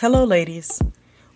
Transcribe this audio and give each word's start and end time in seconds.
Hello, 0.00 0.22
ladies. 0.22 0.80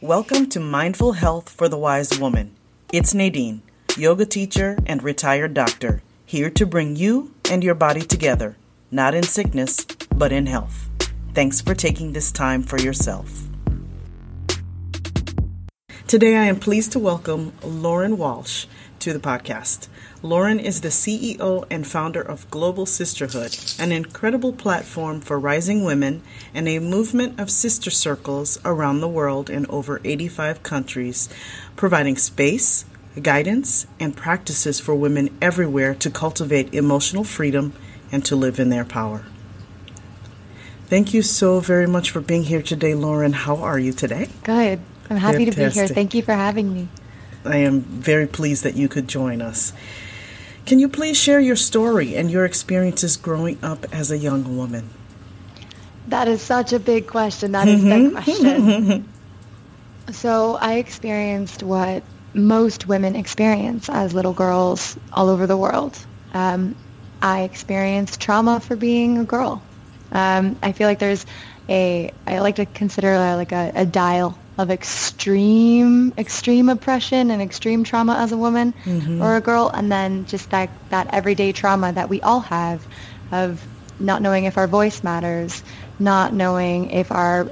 Welcome 0.01 0.49
to 0.51 0.61
Mindful 0.61 1.15
Health 1.15 1.49
for 1.49 1.69
the 1.69 1.77
Wise 1.77 2.17
Woman. 2.21 2.55
It's 2.93 3.13
Nadine, 3.13 3.63
yoga 3.97 4.25
teacher 4.25 4.79
and 4.87 5.03
retired 5.03 5.53
doctor, 5.53 6.01
here 6.25 6.49
to 6.51 6.65
bring 6.65 6.95
you 6.95 7.35
and 7.51 7.65
your 7.65 7.75
body 7.75 8.03
together, 8.03 8.55
not 8.89 9.17
in 9.17 9.25
sickness, 9.25 9.85
but 10.15 10.31
in 10.31 10.47
health. 10.47 10.89
Thanks 11.35 11.61
for 11.61 11.75
taking 11.75 12.13
this 12.13 12.31
time 12.31 12.63
for 12.63 12.79
yourself. 12.79 13.49
Today, 16.07 16.37
I 16.37 16.45
am 16.45 16.61
pleased 16.61 16.93
to 16.93 17.01
welcome 17.01 17.55
Lauren 17.65 18.17
Walsh 18.17 18.67
to 19.03 19.13
the 19.13 19.19
podcast. 19.19 19.89
Lauren 20.23 20.61
is 20.61 20.81
the 20.81 20.89
CEO 20.89 21.67
and 21.69 21.85
founder 21.85 22.23
of 22.23 22.49
Global 22.53 22.87
Sisterhood, 22.87 23.57
an 23.81 23.91
incredible 23.91 24.53
platform 24.53 25.21
for 25.21 25.41
rising 25.41 25.83
women 25.83 26.23
and 26.55 26.69
a 26.69 26.79
movement 26.79 27.41
of 27.41 27.51
sister 27.51 27.91
circles 27.91 28.61
around 28.65 29.01
the 29.01 29.09
world 29.09 29.51
in 29.51 29.67
over 29.67 30.01
85 30.05 30.63
countries, 30.63 31.29
providing 31.75 32.17
space, 32.17 32.85
guidance, 33.21 33.89
and 33.99 34.17
practices 34.17 34.79
for 34.79 34.95
women 34.95 35.37
everywhere 35.43 35.97
to 35.97 36.09
cultivate 36.09 36.73
emotional 36.73 37.25
freedom 37.25 37.73
and 38.13 38.25
to 38.25 38.37
live 38.37 38.61
in 38.61 38.69
their 38.69 38.85
power. 38.85 39.25
Thank 40.87 41.13
you 41.13 41.23
so 41.23 41.59
very 41.59 41.89
much 41.89 42.13
for 42.13 42.21
being 42.21 42.45
here 42.45 42.63
today, 42.63 42.95
Lauren. 42.95 43.33
How 43.33 43.57
are 43.57 43.81
you 43.81 43.93
today? 43.93 44.29
Good. 44.45 44.79
I'm 45.11 45.17
happy 45.17 45.47
Fantastic. 45.47 45.55
to 45.55 45.71
be 45.71 45.75
here. 45.75 45.89
Thank 45.89 46.15
you 46.15 46.23
for 46.23 46.35
having 46.35 46.73
me. 46.73 46.89
I 47.45 47.59
am 47.59 47.81
very 47.81 48.27
pleased 48.27 48.65
that 48.65 48.77
you 48.77 48.89
could 48.89 49.09
join 49.09 49.43
us. 49.43 49.73
Can 50.65 50.79
you 50.79 50.89
please 50.89 51.17
share 51.17 51.41
your 51.41 51.57
story 51.57 52.15
and 52.15 52.31
your 52.31 52.45
experiences 52.45 53.17
growing 53.17 53.59
up 53.63 53.85
as 53.93 54.11
a 54.11 54.19
young 54.19 54.57
woman? 54.57 54.91
That 56.09 56.29
is 56.29 56.41
such 56.41 56.73
a 56.73 56.79
big 56.79 57.07
question. 57.07 57.53
That 57.53 57.69
is 57.69 57.83
the 57.83 58.11
question. 58.11 59.09
so 60.13 60.57
I 60.57 60.75
experienced 60.75 61.63
what 61.63 62.03
most 62.35 62.87
women 62.87 63.17
experience 63.17 63.89
as 63.89 64.15
little 64.15 64.33
girls 64.33 64.97
all 65.13 65.29
over 65.29 65.47
the 65.47 65.57
world. 65.57 65.99
Um, 66.33 66.77
I 67.21 67.43
experienced 67.43 68.21
trauma 68.21 68.61
for 68.61 68.77
being 68.77 69.19
a 69.19 69.25
girl. 69.25 69.63
Um, 70.13 70.57
I 70.63 70.73
feel 70.73 70.89
like 70.89 70.99
there's 70.99 71.25
a, 71.69 72.13
I 72.27 72.41
like 72.41 72.57
to 72.57 72.67
consider 72.67 73.17
like 73.37 73.53
a, 73.53 73.73
a 73.75 73.87
dial 73.87 74.39
of 74.63 74.71
extreme 74.71 76.13
extreme 76.17 76.69
oppression 76.71 77.31
and 77.31 77.43
extreme 77.43 77.85
trauma 77.85 78.15
as 78.17 78.33
a 78.33 78.37
woman 78.39 78.75
Mm-hmm. 78.85 79.23
or 79.23 79.37
a 79.37 79.41
girl 79.41 79.71
and 79.73 79.91
then 79.93 80.25
just 80.25 80.51
that 80.51 80.71
that 80.91 81.13
everyday 81.13 81.53
trauma 81.53 81.93
that 81.93 82.09
we 82.09 82.21
all 82.23 82.41
have 82.41 82.87
of 83.31 83.67
not 84.01 84.23
knowing 84.23 84.45
if 84.45 84.57
our 84.59 84.67
voice 84.67 85.03
matters 85.05 85.63
not 85.99 86.33
knowing 86.33 86.91
if 86.91 87.13
our 87.13 87.49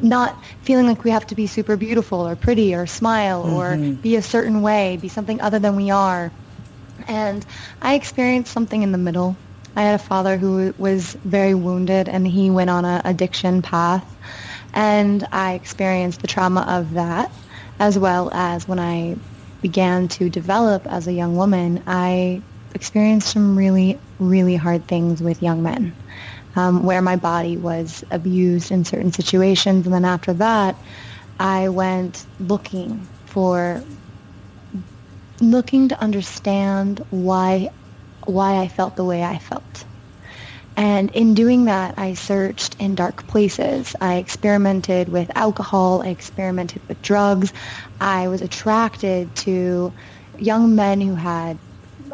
not 0.00 0.36
feeling 0.62 0.86
like 0.86 1.04
we 1.04 1.10
have 1.10 1.26
to 1.28 1.34
be 1.34 1.46
super 1.46 1.76
beautiful 1.76 2.26
or 2.28 2.36
pretty 2.36 2.74
or 2.74 2.86
smile 2.86 3.42
or 3.44 3.76
be 4.02 4.16
a 4.16 4.22
certain 4.22 4.62
way 4.62 4.98
be 5.00 5.08
something 5.08 5.40
other 5.40 5.58
than 5.58 5.76
we 5.76 5.90
are 5.90 6.32
and 7.08 7.44
I 7.80 7.94
experienced 7.94 8.52
something 8.52 8.82
in 8.82 8.92
the 8.92 8.98
middle. 8.98 9.36
I 9.74 9.82
had 9.82 9.94
a 9.94 9.98
father 10.04 10.36
who 10.36 10.74
was 10.76 11.16
very 11.24 11.54
wounded 11.54 12.08
and 12.08 12.26
he 12.26 12.50
went 12.50 12.70
on 12.70 12.84
a 12.84 13.00
addiction 13.04 13.62
path. 13.62 14.04
And 14.74 15.26
I 15.32 15.54
experienced 15.54 16.20
the 16.20 16.28
trauma 16.28 16.64
of 16.68 16.94
that 16.94 17.30
as 17.78 17.98
well 17.98 18.30
as 18.32 18.68
when 18.68 18.78
I 18.78 19.16
began 19.60 20.08
to 20.08 20.28
develop 20.28 20.86
as 20.86 21.06
a 21.06 21.12
young 21.12 21.36
woman, 21.36 21.82
I 21.86 22.42
experienced 22.74 23.28
some 23.32 23.56
really, 23.56 23.98
really 24.18 24.56
hard 24.56 24.86
things 24.86 25.22
with 25.22 25.42
young 25.42 25.62
men 25.62 25.94
um, 26.56 26.82
where 26.84 27.02
my 27.02 27.16
body 27.16 27.56
was 27.56 28.04
abused 28.10 28.70
in 28.70 28.84
certain 28.84 29.12
situations. 29.12 29.86
And 29.86 29.94
then 29.94 30.04
after 30.04 30.32
that, 30.34 30.76
I 31.38 31.68
went 31.68 32.24
looking 32.38 33.06
for 33.26 33.82
looking 35.40 35.88
to 35.88 36.00
understand 36.00 37.04
why 37.10 37.70
why 38.24 38.60
I 38.60 38.68
felt 38.68 38.94
the 38.94 39.04
way 39.04 39.24
I 39.24 39.38
felt. 39.38 39.84
And 40.76 41.10
in 41.10 41.34
doing 41.34 41.66
that, 41.66 41.98
I 41.98 42.14
searched 42.14 42.76
in 42.78 42.94
dark 42.94 43.26
places. 43.26 43.94
I 44.00 44.16
experimented 44.16 45.08
with 45.08 45.30
alcohol. 45.36 46.02
I 46.02 46.08
experimented 46.08 46.86
with 46.88 47.02
drugs. 47.02 47.52
I 48.00 48.28
was 48.28 48.40
attracted 48.40 49.34
to 49.36 49.92
young 50.38 50.74
men 50.74 51.00
who 51.00 51.14
had 51.14 51.58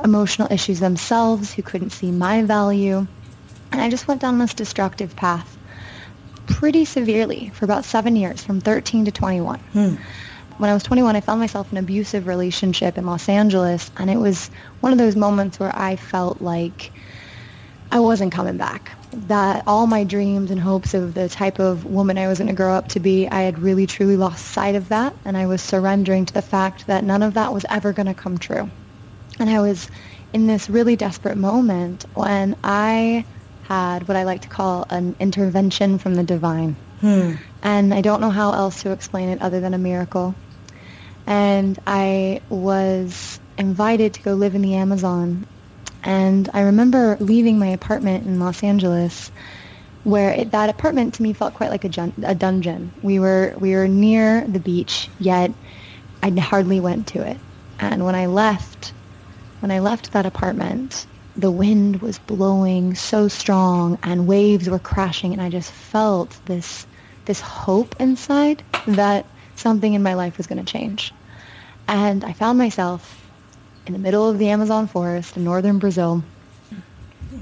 emotional 0.03 0.49
issues 0.51 0.81
themselves, 0.81 1.53
who 1.53 1.63
couldn't 1.63 1.91
see 1.91 2.11
my 2.11 2.43
value. 2.43 3.07
And 3.71 3.81
I 3.81 3.91
just 3.91 4.09
went 4.09 4.21
down 4.21 4.39
this 4.39 4.55
destructive 4.55 5.15
path 5.15 5.57
pretty 6.47 6.85
severely 6.85 7.51
for 7.55 7.65
about 7.65 7.85
seven 7.85 8.17
years, 8.17 8.43
from 8.43 8.61
13 8.61 9.05
to 9.05 9.13
21 9.13 9.59
hmm. 9.59 9.95
when 10.57 10.71
I 10.71 10.75
was 10.75 10.83
21, 10.83 11.15
I 11.15 11.21
found 11.21 11.41
myself 11.41 11.71
in 11.71 11.79
an 11.79 11.85
abusive 11.85 12.27
relationship 12.27 12.97
in 12.97 13.05
Los 13.05 13.29
Angeles, 13.29 13.91
and 13.99 14.09
it 14.11 14.17
was 14.17 14.51
one 14.81 14.93
of 14.93 14.99
those 14.99 15.15
moments 15.15 15.61
where 15.61 15.71
I 15.75 15.97
felt 15.97 16.41
like 16.41 16.91
I 17.91 18.01
wasn't 18.01 18.33
coming 18.33 18.57
back. 18.57 18.93
That 19.13 19.65
all 19.67 19.87
my 19.87 20.05
dreams 20.05 20.51
and 20.51 20.61
hopes 20.61 20.95
of 20.95 21.15
the 21.15 21.29
type 21.29 21.59
of 21.59 21.85
woman 21.85 22.19
I 22.19 22.29
was 22.29 22.39
going 22.39 22.49
to 22.49 22.55
grow 22.55 22.75
up 22.75 22.89
to 22.89 23.01
be, 23.01 23.27
I 23.27 23.43
had 23.43 23.59
really 23.59 23.87
truly 23.87 24.17
lost 24.17 24.45
sight 24.45 24.75
of 24.75 24.91
that, 24.91 25.15
and 25.25 25.37
I 25.37 25.47
was 25.47 25.63
surrendering 25.63 26.27
to 26.27 26.35
the 26.35 26.43
fact 26.43 26.87
that 26.89 27.05
none 27.05 27.23
of 27.23 27.35
that 27.35 27.53
was 27.53 27.65
ever 27.69 27.93
going 27.93 28.07
to 28.07 28.15
come 28.15 28.39
true. 28.39 28.69
And 29.39 29.49
I 29.49 29.61
was 29.61 29.91
in 30.33 30.47
this 30.47 30.69
really 30.69 30.97
desperate 30.97 31.39
moment 31.39 32.05
when 32.15 32.57
I 32.63 33.25
had 33.63 34.09
what 34.09 34.17
I 34.17 34.25
like 34.25 34.43
to 34.43 34.49
call 34.49 34.87
an 34.91 35.17
intervention 35.21 35.99
from 35.99 36.15
the 36.15 36.23
divine. 36.23 36.77
Hmm. 37.01 37.35
And 37.63 37.95
I 37.95 38.01
don't 38.01 38.21
know 38.21 38.31
how 38.31 38.53
else 38.53 38.83
to 38.83 38.93
explain 38.93 39.29
it 39.29 39.41
other 39.41 39.61
than 39.61 39.75
a 39.75 39.79
miracle. 39.79 40.35
And 41.27 41.79
I 41.87 42.41
was 42.49 43.39
invited 43.57 44.15
to 44.15 44.23
go 44.23 44.35
live 44.35 44.55
in 44.55 44.63
the 44.63 44.75
Amazon. 44.75 45.47
And 46.03 46.49
I 46.53 46.63
remember 46.63 47.17
leaving 47.21 47.59
my 47.59 47.69
apartment 47.69 48.27
in 48.27 48.41
Los 48.41 48.63
Angeles 48.63 49.31
where 50.05 50.31
it, 50.31 50.53
that 50.53 50.71
apartment 50.71 51.15
to 51.15 51.23
me 51.23 51.33
felt 51.33 51.55
quite 51.55 51.71
like 51.71 51.85
a, 51.85 52.13
a 52.23 52.35
dungeon. 52.35 52.93
We 53.03 53.19
were, 53.19 53.55
we 53.59 53.75
were 53.75 53.89
near 53.89 54.47
the 54.47 54.61
beach, 54.61 55.09
yet 55.19 55.53
I 56.23 56.31
hardly 56.31 56.81
went 56.81 57.09
to 57.09 57.27
it. 57.27 57.37
And 57.81 58.05
when 58.05 58.15
I 58.15 58.27
left, 58.27 58.93
when 59.61 59.71
I 59.71 59.81
left 59.81 60.13
that 60.13 60.27
apartment, 60.27 61.07
the 61.37 61.51
wind 61.51 62.03
was 62.03 62.19
blowing 62.19 62.97
so 62.97 63.29
strong 63.29 63.99
and 64.03 64.27
waves 64.27 64.69
were 64.69 64.79
crashing 64.79 65.33
and 65.33 65.41
I 65.41 65.51
just 65.51 65.71
felt 65.71 66.37
this 66.47 66.85
this 67.27 67.41
hope 67.41 67.95
inside 68.01 68.63
that 68.87 69.25
something 69.55 69.93
in 69.95 70.03
my 70.03 70.15
life 70.15 70.39
was 70.39 70.47
going 70.47 70.65
to 70.65 70.73
change. 70.73 71.13
And 71.87 72.25
I 72.25 72.33
found 72.33 72.59
myself 72.59 73.18
in 73.89 73.95
the 73.95 73.99
middle 73.99 74.29
of 74.29 74.39
the 74.39 74.49
Amazon 74.51 74.87
forest 74.87 75.37
in 75.37 75.45
northern 75.45 75.79
Brazil. 75.79 76.23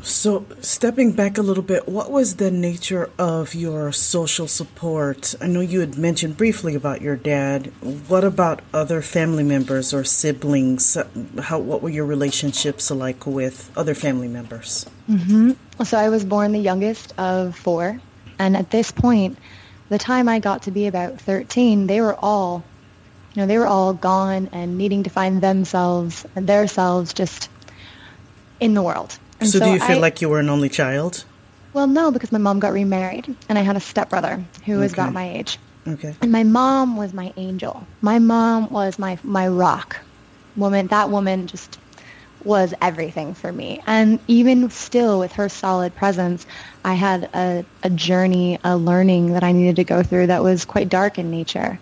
So, 0.02 0.46
stepping 0.60 1.12
back 1.12 1.38
a 1.38 1.42
little 1.42 1.62
bit, 1.62 1.88
what 1.88 2.10
was 2.10 2.36
the 2.36 2.50
nature 2.50 3.10
of 3.18 3.54
your 3.54 3.92
social 3.92 4.46
support? 4.46 5.34
I 5.40 5.48
know 5.48 5.60
you 5.60 5.80
had 5.80 5.98
mentioned 5.98 6.36
briefly 6.36 6.74
about 6.74 7.02
your 7.02 7.16
dad. 7.16 7.72
What 8.06 8.22
about 8.22 8.60
other 8.72 9.02
family 9.02 9.42
members 9.42 9.92
or 9.92 10.04
siblings? 10.04 10.96
Uh, 10.96 11.08
how 11.42 11.58
what 11.58 11.82
were 11.82 11.90
your 11.90 12.04
relationships 12.04 12.90
like 12.90 13.26
with 13.26 13.70
other 13.76 13.94
family 13.94 14.28
members? 14.28 14.86
Mm-hmm. 15.08 15.82
So 15.82 15.98
I 15.98 16.08
was 16.08 16.24
born 16.24 16.52
the 16.52 16.60
youngest 16.60 17.12
of 17.18 17.56
four. 17.56 18.00
And 18.38 18.56
at 18.56 18.70
this 18.70 18.92
point, 18.92 19.38
the 19.88 19.98
time 19.98 20.28
I 20.28 20.38
got 20.38 20.62
to 20.62 20.70
be 20.70 20.86
about 20.86 21.20
13, 21.20 21.86
they 21.86 22.00
were 22.00 22.14
all, 22.14 22.64
you 23.36 23.42
know, 23.42 23.46
they 23.46 23.58
were 23.58 23.66
all 23.66 23.92
gone 23.92 24.48
and 24.52 24.78
needing 24.78 25.02
to 25.02 25.10
find 25.10 25.42
themselves 25.42 26.24
and 26.34 26.46
their 26.46 26.66
selves 26.66 27.12
just 27.12 27.50
in 28.60 28.72
the 28.72 28.82
world. 28.82 29.18
And 29.40 29.50
so, 29.50 29.60
do 29.60 29.70
you 29.70 29.78
feel 29.78 29.98
I- 29.98 30.00
like 30.00 30.22
you 30.22 30.30
were 30.30 30.40
an 30.40 30.48
only 30.48 30.70
child? 30.70 31.24
Well, 31.74 31.86
no, 31.86 32.10
because 32.10 32.32
my 32.32 32.38
mom 32.38 32.58
got 32.58 32.72
remarried 32.72 33.36
and 33.50 33.58
I 33.58 33.60
had 33.60 33.76
a 33.76 33.80
stepbrother 33.80 34.42
who 34.64 34.78
was 34.78 34.92
Okay. 34.92 35.02
about 35.02 35.12
my 35.12 35.28
age. 35.30 35.58
Okay. 35.86 36.14
And 36.22 36.32
my 36.32 36.42
mom 36.42 36.96
was 36.96 37.12
my 37.12 37.34
angel. 37.36 37.86
My 38.00 38.18
mom 38.18 38.70
was 38.70 38.98
my 38.98 39.18
my 39.22 39.46
rock. 39.46 39.98
Woman, 40.56 40.86
that 40.86 41.10
woman 41.10 41.46
just 41.46 41.78
was 42.42 42.72
everything 42.80 43.34
for 43.34 43.52
me. 43.52 43.82
And 43.86 44.18
even 44.26 44.70
still 44.70 45.18
with 45.18 45.32
her 45.32 45.50
solid 45.50 45.94
presence, 45.94 46.46
I 46.82 46.94
had 46.94 47.24
a, 47.34 47.66
a 47.82 47.90
journey, 47.90 48.58
a 48.64 48.74
learning 48.78 49.32
that 49.34 49.44
I 49.44 49.52
needed 49.52 49.76
to 49.76 49.84
go 49.84 50.02
through 50.02 50.28
that 50.28 50.42
was 50.42 50.64
quite 50.64 50.88
dark 50.88 51.18
in 51.18 51.30
nature. 51.30 51.78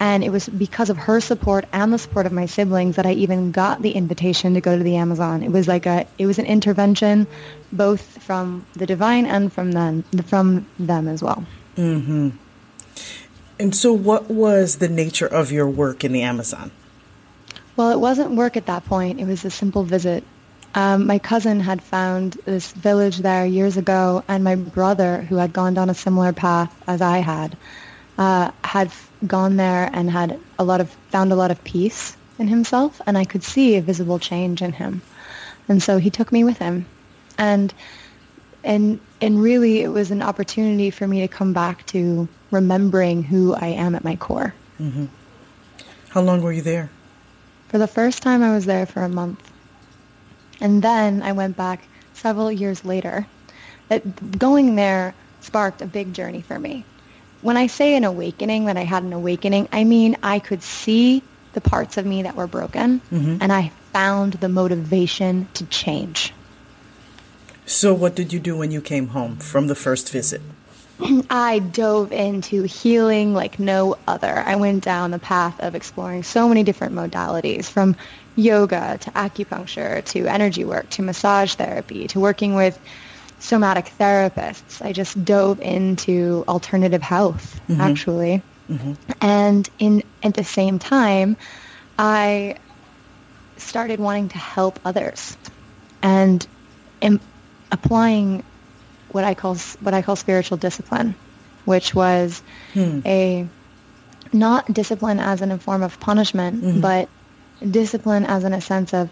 And 0.00 0.22
it 0.22 0.30
was 0.30 0.48
because 0.48 0.90
of 0.90 0.96
her 0.96 1.20
support 1.20 1.64
and 1.72 1.92
the 1.92 1.98
support 1.98 2.26
of 2.26 2.32
my 2.32 2.46
siblings 2.46 2.96
that 2.96 3.06
I 3.06 3.12
even 3.12 3.50
got 3.50 3.82
the 3.82 3.90
invitation 3.90 4.54
to 4.54 4.60
go 4.60 4.76
to 4.76 4.84
the 4.84 4.96
Amazon. 4.96 5.42
It 5.42 5.50
was 5.50 5.66
like 5.66 5.86
a, 5.86 6.06
it 6.18 6.26
was 6.26 6.38
an 6.38 6.46
intervention, 6.46 7.26
both 7.72 8.22
from 8.22 8.64
the 8.74 8.86
divine 8.86 9.26
and 9.26 9.52
from 9.52 9.72
them, 9.72 10.04
from 10.26 10.66
them 10.78 11.08
as 11.08 11.22
well. 11.22 11.44
Hmm. 11.74 12.30
And 13.58 13.74
so, 13.74 13.92
what 13.92 14.30
was 14.30 14.76
the 14.76 14.88
nature 14.88 15.26
of 15.26 15.50
your 15.50 15.68
work 15.68 16.04
in 16.04 16.12
the 16.12 16.22
Amazon? 16.22 16.70
Well, 17.76 17.90
it 17.90 17.98
wasn't 17.98 18.32
work 18.32 18.56
at 18.56 18.66
that 18.66 18.84
point. 18.84 19.20
It 19.20 19.26
was 19.26 19.44
a 19.44 19.50
simple 19.50 19.82
visit. 19.82 20.22
Um, 20.74 21.06
my 21.06 21.18
cousin 21.18 21.60
had 21.60 21.82
found 21.82 22.34
this 22.44 22.70
village 22.72 23.18
there 23.18 23.46
years 23.46 23.76
ago, 23.76 24.22
and 24.28 24.44
my 24.44 24.54
brother, 24.54 25.22
who 25.22 25.36
had 25.36 25.52
gone 25.52 25.74
down 25.74 25.90
a 25.90 25.94
similar 25.94 26.32
path 26.32 26.74
as 26.86 27.00
I 27.00 27.18
had, 27.18 27.56
uh, 28.18 28.50
had 28.62 28.90
gone 29.26 29.56
there 29.56 29.88
and 29.92 30.10
had 30.10 30.38
a 30.58 30.64
lot 30.64 30.80
of 30.80 30.90
found 31.10 31.32
a 31.32 31.36
lot 31.36 31.50
of 31.50 31.62
peace 31.64 32.16
in 32.38 32.48
himself, 32.48 33.00
and 33.06 33.16
I 33.16 33.24
could 33.24 33.44
see 33.44 33.76
a 33.76 33.80
visible 33.82 34.18
change 34.18 34.60
in 34.60 34.72
him. 34.72 35.00
And 35.68 35.82
so 35.82 35.98
he 35.98 36.10
took 36.10 36.32
me 36.32 36.44
with 36.44 36.58
him, 36.58 36.86
and 37.38 37.72
and 38.64 39.00
and 39.20 39.40
really 39.40 39.80
it 39.80 39.88
was 39.88 40.10
an 40.10 40.22
opportunity 40.22 40.90
for 40.90 41.06
me 41.06 41.20
to 41.20 41.28
come 41.28 41.52
back 41.52 41.86
to 41.86 42.28
remembering 42.50 43.22
who 43.22 43.54
I 43.54 43.68
am 43.68 43.94
at 43.94 44.04
my 44.04 44.16
core. 44.16 44.54
Mm-hmm. 44.80 45.06
How 46.10 46.22
long 46.22 46.42
were 46.42 46.52
you 46.52 46.62
there? 46.62 46.90
For 47.68 47.78
the 47.78 47.86
first 47.86 48.22
time, 48.22 48.42
I 48.42 48.54
was 48.54 48.64
there 48.64 48.86
for 48.86 49.02
a 49.02 49.08
month, 49.08 49.50
and 50.60 50.82
then 50.82 51.22
I 51.22 51.32
went 51.32 51.56
back 51.56 51.86
several 52.14 52.50
years 52.50 52.84
later. 52.84 53.26
That 53.88 54.38
going 54.38 54.74
there 54.76 55.14
sparked 55.40 55.80
a 55.80 55.86
big 55.86 56.12
journey 56.12 56.42
for 56.42 56.58
me. 56.58 56.84
When 57.40 57.56
I 57.56 57.68
say 57.68 57.94
an 57.94 58.04
awakening, 58.04 58.66
that 58.66 58.76
I 58.76 58.84
had 58.84 59.02
an 59.02 59.12
awakening, 59.12 59.68
I 59.72 59.84
mean 59.84 60.16
I 60.22 60.38
could 60.38 60.62
see 60.62 61.22
the 61.52 61.60
parts 61.60 61.96
of 61.96 62.06
me 62.06 62.22
that 62.22 62.36
were 62.36 62.46
broken, 62.46 63.00
mm-hmm. 63.12 63.38
and 63.40 63.52
I 63.52 63.72
found 63.92 64.34
the 64.34 64.48
motivation 64.48 65.48
to 65.54 65.66
change. 65.66 66.32
So, 67.66 67.92
what 67.92 68.14
did 68.14 68.32
you 68.32 68.40
do 68.40 68.56
when 68.56 68.70
you 68.70 68.80
came 68.80 69.08
home 69.08 69.36
from 69.36 69.66
the 69.66 69.74
first 69.74 70.10
visit? 70.10 70.40
I 71.30 71.58
dove 71.58 72.12
into 72.12 72.62
healing 72.62 73.34
like 73.34 73.58
no 73.58 73.96
other. 74.06 74.38
I 74.38 74.56
went 74.56 74.84
down 74.84 75.10
the 75.10 75.18
path 75.18 75.60
of 75.60 75.74
exploring 75.74 76.22
so 76.22 76.48
many 76.48 76.64
different 76.64 76.94
modalities 76.94 77.66
from 77.66 77.96
yoga 78.36 78.98
to 79.00 79.10
acupuncture 79.10 80.04
to 80.04 80.26
energy 80.26 80.64
work 80.64 80.88
to 80.90 81.02
massage 81.02 81.54
therapy 81.54 82.06
to 82.08 82.20
working 82.20 82.54
with 82.54 82.78
somatic 83.38 83.92
therapists. 83.98 84.84
I 84.84 84.92
just 84.92 85.24
dove 85.24 85.60
into 85.60 86.44
alternative 86.48 87.02
health 87.02 87.60
mm-hmm. 87.68 87.80
actually. 87.80 88.42
Mm-hmm. 88.68 88.92
And 89.20 89.68
in 89.78 90.02
at 90.22 90.34
the 90.34 90.44
same 90.44 90.78
time, 90.78 91.36
I 91.98 92.56
started 93.56 93.98
wanting 93.98 94.28
to 94.28 94.38
help 94.38 94.78
others 94.84 95.36
and 96.02 96.46
applying 97.72 98.44
what 99.10 99.24
I 99.24 99.34
call 99.34 99.56
what 99.80 99.94
I 99.94 100.02
call 100.02 100.16
spiritual 100.16 100.58
discipline, 100.58 101.14
which 101.64 101.94
was 101.94 102.42
hmm. 102.74 103.00
a 103.04 103.48
not 104.32 104.72
discipline 104.72 105.18
as 105.18 105.40
in 105.40 105.50
a 105.50 105.58
form 105.58 105.82
of 105.82 105.98
punishment, 105.98 106.62
mm-hmm. 106.62 106.80
but 106.80 107.08
discipline 107.68 108.24
as 108.26 108.44
in 108.44 108.52
a 108.52 108.60
sense 108.60 108.92
of 108.92 109.10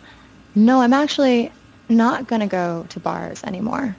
no, 0.55 0.81
I'm 0.81 0.93
actually 0.93 1.53
not 1.89 2.27
going 2.27 2.41
to 2.41 2.47
go 2.47 2.87
to 2.91 3.01
bars 3.01 3.43
anymore. 3.45 3.97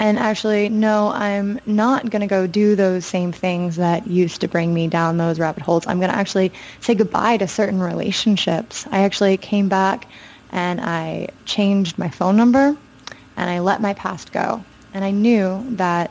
And 0.00 0.18
actually, 0.18 0.70
no, 0.70 1.12
I'm 1.12 1.60
not 1.66 2.08
going 2.08 2.22
to 2.22 2.26
go 2.26 2.46
do 2.46 2.74
those 2.74 3.04
same 3.04 3.32
things 3.32 3.76
that 3.76 4.06
used 4.06 4.40
to 4.40 4.48
bring 4.48 4.72
me 4.72 4.88
down 4.88 5.18
those 5.18 5.38
rabbit 5.38 5.62
holes. 5.62 5.86
I'm 5.86 5.98
going 5.98 6.10
to 6.10 6.16
actually 6.16 6.52
say 6.80 6.94
goodbye 6.94 7.36
to 7.36 7.46
certain 7.46 7.78
relationships. 7.78 8.86
I 8.90 9.00
actually 9.00 9.36
came 9.36 9.68
back 9.68 10.06
and 10.50 10.80
I 10.80 11.28
changed 11.44 11.98
my 11.98 12.08
phone 12.08 12.38
number 12.38 12.74
and 13.36 13.50
I 13.50 13.58
let 13.58 13.82
my 13.82 13.92
past 13.92 14.32
go. 14.32 14.64
And 14.94 15.04
I 15.04 15.10
knew 15.10 15.66
that 15.76 16.10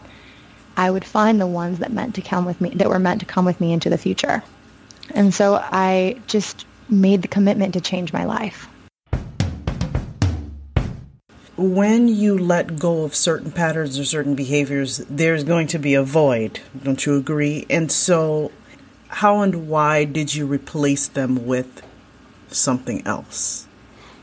I 0.77 0.91
would 0.91 1.03
find 1.03 1.41
the 1.41 1.47
ones 1.47 1.79
that 1.79 1.91
meant 1.91 2.13
to 2.15 2.21
come 2.21 2.45
with 2.45 2.61
me, 2.61 2.69
that 2.75 2.89
were 2.89 2.99
meant 2.99 3.21
to 3.21 3.25
come 3.25 3.43
with 3.43 3.59
me 3.59 3.73
into 3.73 3.89
the 3.89 3.97
future. 3.97 4.43
And 5.15 5.33
so 5.33 5.55
I 5.55 6.21
just 6.27 6.63
made 6.89 7.23
the 7.23 7.27
commitment 7.27 7.73
to 7.73 7.81
change 7.81 8.13
my 8.13 8.25
life 8.25 8.68
when 11.59 12.07
you 12.07 12.37
let 12.37 12.79
go 12.79 13.03
of 13.03 13.13
certain 13.13 13.51
patterns 13.51 13.99
or 13.99 14.05
certain 14.05 14.33
behaviors, 14.33 14.97
there's 15.09 15.43
going 15.43 15.67
to 15.67 15.77
be 15.77 15.93
a 15.93 16.03
void. 16.03 16.61
Don't 16.83 17.05
you 17.05 17.17
agree? 17.17 17.65
And 17.69 17.91
so, 17.91 18.51
how 19.09 19.41
and 19.41 19.67
why 19.67 20.05
did 20.05 20.33
you 20.33 20.45
replace 20.45 21.07
them 21.09 21.45
with 21.45 21.81
something 22.47 23.05
else? 23.05 23.67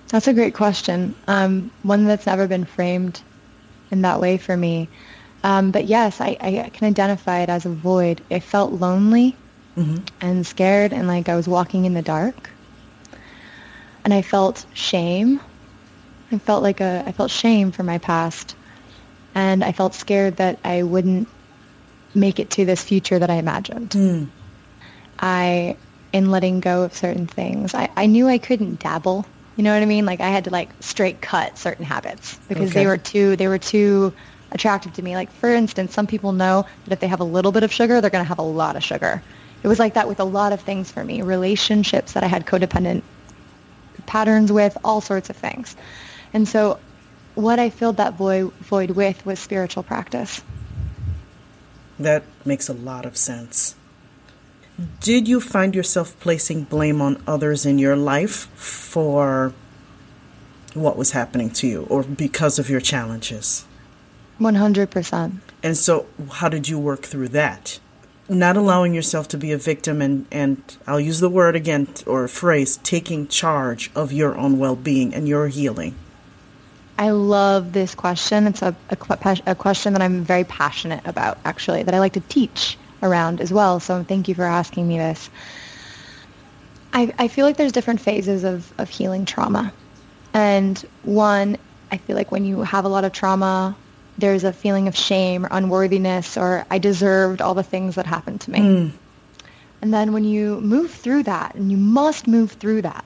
That's 0.08 0.28
a 0.28 0.32
great 0.32 0.54
question. 0.54 1.14
Um, 1.28 1.70
one 1.82 2.06
that's 2.06 2.26
never 2.26 2.46
been 2.46 2.64
framed 2.64 3.20
in 3.90 4.02
that 4.02 4.18
way 4.18 4.38
for 4.38 4.56
me. 4.56 4.88
Um, 5.44 5.72
but 5.72 5.84
yes, 5.84 6.20
I, 6.20 6.38
I, 6.40 6.70
can 6.72 6.88
identify 6.88 7.40
it 7.40 7.50
as 7.50 7.66
a 7.66 7.70
void. 7.70 8.22
I 8.30 8.40
felt 8.40 8.72
lonely 8.72 9.36
mm-hmm. 9.76 10.02
and 10.20 10.46
scared 10.46 10.92
and 10.92 11.06
like 11.06 11.28
I 11.28 11.36
was 11.36 11.46
walking 11.46 11.84
in 11.84 11.92
the 11.92 12.02
dark. 12.02 12.50
And 14.04 14.14
I 14.14 14.22
felt 14.22 14.64
shame 14.72 15.40
I 16.32 16.38
felt 16.38 16.62
like 16.62 16.80
a 16.80 17.04
I 17.06 17.12
felt 17.12 17.30
shame 17.30 17.72
for 17.72 17.82
my 17.82 17.98
past, 17.98 18.56
and 19.34 19.62
I 19.62 19.72
felt 19.72 19.94
scared 19.94 20.36
that 20.36 20.58
I 20.64 20.82
wouldn't 20.82 21.28
make 22.14 22.40
it 22.40 22.50
to 22.50 22.64
this 22.64 22.82
future 22.82 23.18
that 23.18 23.30
I 23.30 23.34
imagined. 23.34 23.90
Mm. 23.90 24.28
I, 25.18 25.76
in 26.12 26.30
letting 26.30 26.60
go 26.60 26.82
of 26.82 26.94
certain 26.94 27.26
things, 27.26 27.74
I, 27.74 27.90
I 27.96 28.06
knew 28.06 28.26
I 28.26 28.38
couldn't 28.38 28.80
dabble. 28.80 29.26
You 29.56 29.64
know 29.64 29.72
what 29.72 29.82
I 29.82 29.86
mean? 29.86 30.04
Like 30.04 30.20
I 30.20 30.28
had 30.28 30.44
to 30.44 30.50
like 30.50 30.70
straight 30.80 31.20
cut 31.20 31.58
certain 31.58 31.84
habits 31.84 32.38
because 32.48 32.70
okay. 32.70 32.80
they 32.80 32.86
were 32.86 32.98
too 32.98 33.36
they 33.36 33.48
were 33.48 33.58
too 33.58 34.12
attractive 34.50 34.94
to 34.94 35.02
me. 35.02 35.14
Like 35.14 35.30
for 35.32 35.50
instance, 35.50 35.94
some 35.94 36.06
people 36.06 36.32
know 36.32 36.66
that 36.84 36.92
if 36.92 37.00
they 37.00 37.06
have 37.06 37.20
a 37.20 37.24
little 37.24 37.52
bit 37.52 37.62
of 37.62 37.72
sugar, 37.72 38.00
they're 38.00 38.10
going 38.10 38.24
to 38.24 38.28
have 38.28 38.38
a 38.38 38.42
lot 38.42 38.76
of 38.76 38.84
sugar. 38.84 39.22
It 39.62 39.68
was 39.68 39.78
like 39.78 39.94
that 39.94 40.08
with 40.08 40.20
a 40.20 40.24
lot 40.24 40.52
of 40.52 40.60
things 40.60 40.90
for 40.90 41.02
me. 41.02 41.22
Relationships 41.22 42.12
that 42.12 42.22
I 42.22 42.26
had 42.26 42.46
codependent 42.46 43.02
patterns 44.06 44.52
with, 44.52 44.76
all 44.84 45.00
sorts 45.00 45.30
of 45.30 45.36
things. 45.36 45.74
And 46.32 46.46
so 46.46 46.78
what 47.34 47.58
I 47.58 47.70
filled 47.70 47.98
that 47.98 48.14
void, 48.14 48.52
void 48.54 48.90
with 48.90 49.24
was 49.24 49.38
spiritual 49.38 49.82
practice. 49.82 50.42
That 51.98 52.24
makes 52.44 52.68
a 52.68 52.74
lot 52.74 53.06
of 53.06 53.16
sense. 53.16 53.76
Did 55.00 55.26
you 55.26 55.40
find 55.40 55.74
yourself 55.74 56.18
placing 56.20 56.64
blame 56.64 57.00
on 57.00 57.22
others 57.26 57.64
in 57.64 57.78
your 57.78 57.96
life 57.96 58.48
for 58.54 59.54
what 60.74 60.96
was 60.96 61.12
happening 61.12 61.50
to 61.50 61.66
you 61.66 61.86
or 61.88 62.02
because 62.02 62.58
of 62.58 62.68
your 62.68 62.80
challenges? 62.80 63.64
100%. 64.38 65.40
And 65.62 65.76
so, 65.76 66.06
how 66.30 66.50
did 66.50 66.68
you 66.68 66.78
work 66.78 67.02
through 67.02 67.28
that? 67.28 67.80
Not 68.28 68.56
allowing 68.56 68.92
yourself 68.92 69.28
to 69.28 69.38
be 69.38 69.52
a 69.52 69.58
victim, 69.58 70.02
and, 70.02 70.26
and 70.30 70.60
I'll 70.86 71.00
use 71.00 71.20
the 71.20 71.30
word 71.30 71.56
again 71.56 71.88
or 72.06 72.28
phrase, 72.28 72.76
taking 72.78 73.28
charge 73.28 73.90
of 73.94 74.12
your 74.12 74.36
own 74.36 74.58
well 74.58 74.76
being 74.76 75.14
and 75.14 75.26
your 75.26 75.48
healing. 75.48 75.94
I 76.98 77.10
love 77.10 77.72
this 77.72 77.94
question. 77.94 78.46
It's 78.46 78.62
a, 78.62 78.74
a, 78.88 78.96
a, 79.46 79.54
question 79.54 79.92
that 79.92 80.02
I'm 80.02 80.24
very 80.24 80.44
passionate 80.44 81.06
about, 81.06 81.38
actually, 81.44 81.82
that 81.82 81.94
I 81.94 81.98
like 81.98 82.14
to 82.14 82.20
teach 82.20 82.78
around 83.02 83.40
as 83.40 83.52
well. 83.52 83.80
So 83.80 84.02
thank 84.02 84.28
you 84.28 84.34
for 84.34 84.44
asking 84.44 84.88
me 84.88 84.96
this. 84.96 85.28
I, 86.92 87.12
I 87.18 87.28
feel 87.28 87.44
like 87.44 87.58
there's 87.58 87.72
different 87.72 88.00
phases 88.00 88.44
of, 88.44 88.72
of 88.78 88.88
healing 88.88 89.26
trauma. 89.26 89.72
And 90.32 90.78
one, 91.02 91.58
I 91.90 91.98
feel 91.98 92.16
like 92.16 92.32
when 92.32 92.46
you 92.46 92.62
have 92.62 92.86
a 92.86 92.88
lot 92.88 93.04
of 93.04 93.12
trauma, 93.12 93.76
there's 94.16 94.44
a 94.44 94.52
feeling 94.52 94.88
of 94.88 94.96
shame 94.96 95.44
or 95.44 95.48
unworthiness 95.50 96.38
or 96.38 96.64
I 96.70 96.78
deserved 96.78 97.42
all 97.42 97.54
the 97.54 97.62
things 97.62 97.96
that 97.96 98.06
happened 98.06 98.40
to 98.42 98.50
me. 98.50 98.58
Mm. 98.58 98.92
And 99.82 99.92
then 99.92 100.12
when 100.12 100.24
you 100.24 100.60
move 100.60 100.90
through 100.90 101.24
that, 101.24 101.54
and 101.54 101.70
you 101.70 101.76
must 101.76 102.26
move 102.26 102.52
through 102.52 102.82
that, 102.82 103.04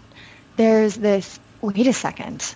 there's 0.56 0.94
this, 0.94 1.40
wait 1.60 1.86
a 1.88 1.92
second, 1.92 2.54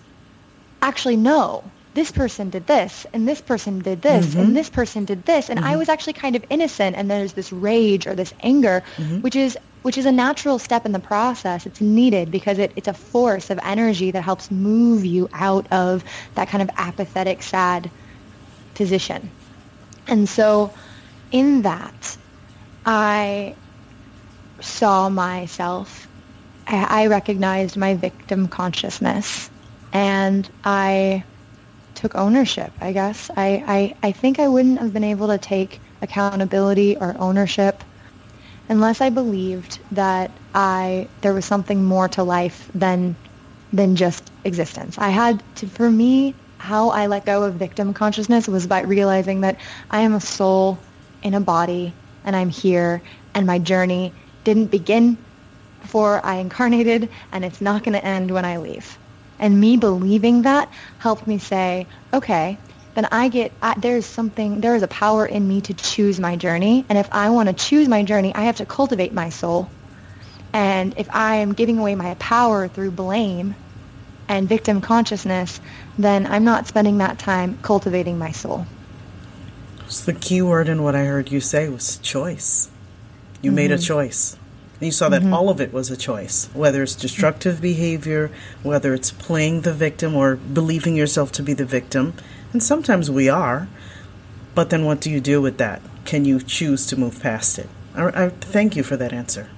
actually 0.85 1.17
no 1.17 1.65
this 1.95 2.11
person 2.11 2.51
did 2.51 2.67
this 2.67 3.07
and 3.13 3.27
this 3.27 3.41
person 3.41 3.79
did 3.79 4.03
this 4.03 4.27
mm-hmm. 4.27 4.41
and 4.41 4.57
this 4.57 4.69
person 4.69 5.05
did 5.05 5.25
this 5.25 5.49
and 5.49 5.59
mm-hmm. 5.59 5.69
i 5.69 5.77
was 5.77 5.89
actually 5.89 6.13
kind 6.13 6.37
of 6.37 6.45
innocent 6.51 6.95
and 6.97 7.11
there's 7.11 7.33
this 7.33 7.53
rage 7.53 8.07
or 8.07 8.15
this 8.15 8.35
anger 8.41 8.83
mm-hmm. 8.97 9.21
which 9.21 9.37
is 9.37 9.57
which 9.83 9.97
is 9.97 10.07
a 10.07 10.13
natural 10.13 10.59
step 10.59 10.85
in 10.85 10.93
the 10.93 10.99
process 10.99 11.67
it's 11.67 11.81
needed 11.81 12.31
because 12.31 12.59
it, 12.59 12.73
it's 12.77 12.89
a 12.89 12.93
force 12.93 13.49
of 13.51 13.59
energy 13.63 14.11
that 14.11 14.23
helps 14.23 14.51
move 14.51 15.05
you 15.05 15.29
out 15.33 15.71
of 15.73 16.05
that 16.35 16.49
kind 16.49 16.63
of 16.63 16.71
apathetic 16.77 17.43
sad 17.43 17.91
position 18.75 19.31
and 20.07 20.29
so 20.29 20.73
in 21.33 21.63
that 21.63 22.17
i 22.85 23.55
saw 24.61 25.09
myself 25.09 26.09
I, 26.67 27.05
I 27.05 27.07
recognized 27.07 27.77
my 27.77 27.95
victim 27.95 28.49
consciousness 28.49 29.51
and 29.95 30.51
I 30.65 31.25
took 31.95 32.17
ownership, 32.17 32.75
I 32.81 32.93
guess. 32.93 33.31
I, 33.37 33.95
I, 34.03 34.09
I 34.09 34.13
think 34.13 34.41
I 34.41 34.49
wouldn't 34.49 34.81
have 34.81 34.93
been 34.95 35.05
able 35.05 35.29
to 35.29 35.39
take 35.39 35.83
accountability 36.03 36.97
or 36.99 37.17
ownership 37.19 37.85
unless 38.69 39.01
I 39.01 39.11
believed 39.11 39.83
that 39.93 40.41
I 40.55 41.11
there 41.23 41.35
was 41.35 41.47
something 41.47 41.85
more 41.85 42.09
to 42.11 42.25
life 42.25 42.71
than 42.75 43.19
than 43.73 43.97
just 43.97 44.33
existence. 44.45 44.99
I 44.99 45.11
had 45.11 45.45
to 45.57 45.69
for 45.69 45.91
me 45.91 46.41
how 46.61 46.91
I 46.91 47.09
let 47.09 47.27
go 47.27 47.45
of 47.45 47.57
victim 47.57 47.95
consciousness 47.95 48.49
was 48.49 48.67
by 48.67 48.83
realizing 48.83 49.43
that 49.43 49.61
I 49.91 50.03
am 50.03 50.15
a 50.15 50.21
soul 50.21 50.87
in 51.23 51.35
a 51.35 51.41
body 51.41 51.99
and 52.25 52.37
I'm 52.37 52.51
here 52.51 53.03
and 53.35 53.47
my 53.47 53.59
journey 53.61 54.17
didn't 54.45 54.69
begin 54.69 55.27
before 55.81 56.25
I 56.25 56.37
incarnated 56.37 57.11
and 57.33 57.45
it's 57.45 57.61
not 57.61 57.85
going 57.85 57.95
to 57.95 58.05
end 58.05 58.31
when 58.33 58.45
I 58.47 58.59
leave. 58.59 58.99
And 59.39 59.61
me 59.61 59.77
believing 59.77 60.43
that 60.43 60.71
helped 60.99 61.27
me 61.27 61.39
say, 61.39 61.87
okay, 62.13 62.59
then 62.95 63.07
I 63.11 63.29
get 63.29 63.53
I, 63.61 63.75
there's 63.79 64.07
something 64.07 64.61
there 64.61 64.77
is 64.77 64.83
a 64.83 64.89
power 64.89 65.27
in 65.27 65.47
me 65.47 65.61
to 65.63 65.75
choose 65.75 66.21
my 66.21 66.37
journey, 66.37 66.85
and 66.89 66.97
if 66.97 67.09
I 67.13 67.31
want 67.31 67.49
to 67.49 67.55
choose 67.55 67.89
my 67.89 68.05
journey, 68.05 68.35
I 68.35 68.43
have 68.43 68.57
to 68.57 68.67
cultivate 68.67 69.13
my 69.13 69.31
soul. 69.31 69.69
And 70.53 70.95
if 70.97 71.09
I 71.13 71.37
am 71.37 71.53
giving 71.53 71.79
away 71.79 71.97
my 71.97 72.15
power 72.15 72.69
through 72.69 72.93
blame 72.93 73.57
and 74.29 74.49
victim 74.49 74.81
consciousness, 74.81 75.61
then 75.99 76.27
I'm 76.27 76.45
not 76.45 76.69
spending 76.69 76.99
that 76.99 77.19
time 77.19 77.59
cultivating 77.61 78.19
my 78.19 78.31
soul. 78.31 78.65
So 79.89 80.13
the 80.13 80.19
key 80.19 80.41
word 80.43 80.69
in 80.69 80.83
what 80.83 80.95
I 80.95 81.05
heard 81.05 81.31
you 81.31 81.41
say 81.41 81.69
was 81.69 81.99
choice. 81.99 82.71
You 83.43 83.51
mm-hmm. 83.51 83.57
made 83.57 83.71
a 83.73 83.75
mm-hmm. 83.75 83.85
choice. 83.85 84.37
And 84.75 84.83
you 84.83 84.93
saw 84.93 85.09
that 85.09 85.23
mm-hmm. 85.23 85.33
all 85.33 85.49
of 85.49 85.61
it 85.61 85.73
was 85.73 85.91
a 85.91 85.97
choice, 85.97 86.49
whether 86.53 86.83
it's 86.83 86.97
destructive 86.97 87.61
behavior, 87.61 88.31
whether 88.63 88.93
it's 88.93 89.11
playing 89.11 89.61
the 89.61 89.73
victim 89.73 90.15
or 90.15 90.37
believing 90.37 90.97
yourself 90.97 91.31
to 91.33 91.43
be 91.43 91.55
the 91.55 91.65
victim. 91.65 92.15
And 92.53 92.63
sometimes 92.63 93.11
we 93.11 93.29
are. 93.29 93.69
But 94.55 94.71
then 94.71 94.85
what 94.85 95.01
do 95.01 95.11
you 95.11 95.21
do 95.21 95.41
with 95.41 95.59
that? 95.59 95.83
Can 96.05 96.25
you 96.25 96.41
choose 96.41 96.87
to 96.87 96.97
move 96.97 97.21
past 97.21 97.59
it? 97.59 97.69
I, 97.95 98.25
I 98.25 98.29
thank 98.29 98.77
you 98.77 98.83
for 98.83 98.97
that 98.97 99.13
answer. 99.13 99.51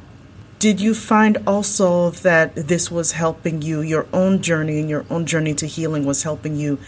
Did 0.58 0.80
you 0.80 0.94
find 0.94 1.38
also 1.46 2.11
that 2.11 2.54
this 2.54 2.90
was 2.90 3.12
helping 3.12 3.61
you, 3.61 3.82
your 3.82 4.06
own 4.12 4.40
journey 4.40 4.80
and 4.80 4.88
your 4.88 5.04
own 5.11 5.26
journey 5.26 5.52
to 5.54 5.66
healing 5.66 6.06
was 6.06 6.23
helping 6.23 6.56
you 6.56 6.78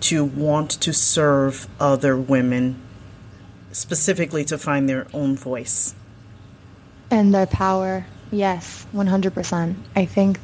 to 0.00 0.24
want 0.24 0.70
to 0.70 0.92
serve 0.92 1.66
other 1.80 2.16
women, 2.16 2.80
specifically 3.72 4.44
to 4.44 4.56
find 4.56 4.88
their 4.88 5.08
own 5.12 5.36
voice? 5.36 5.94
And 7.16 7.32
their 7.32 7.46
power, 7.46 8.06
yes, 8.30 8.86
100%. 8.92 9.86
I 9.96 10.04
think 10.04 10.38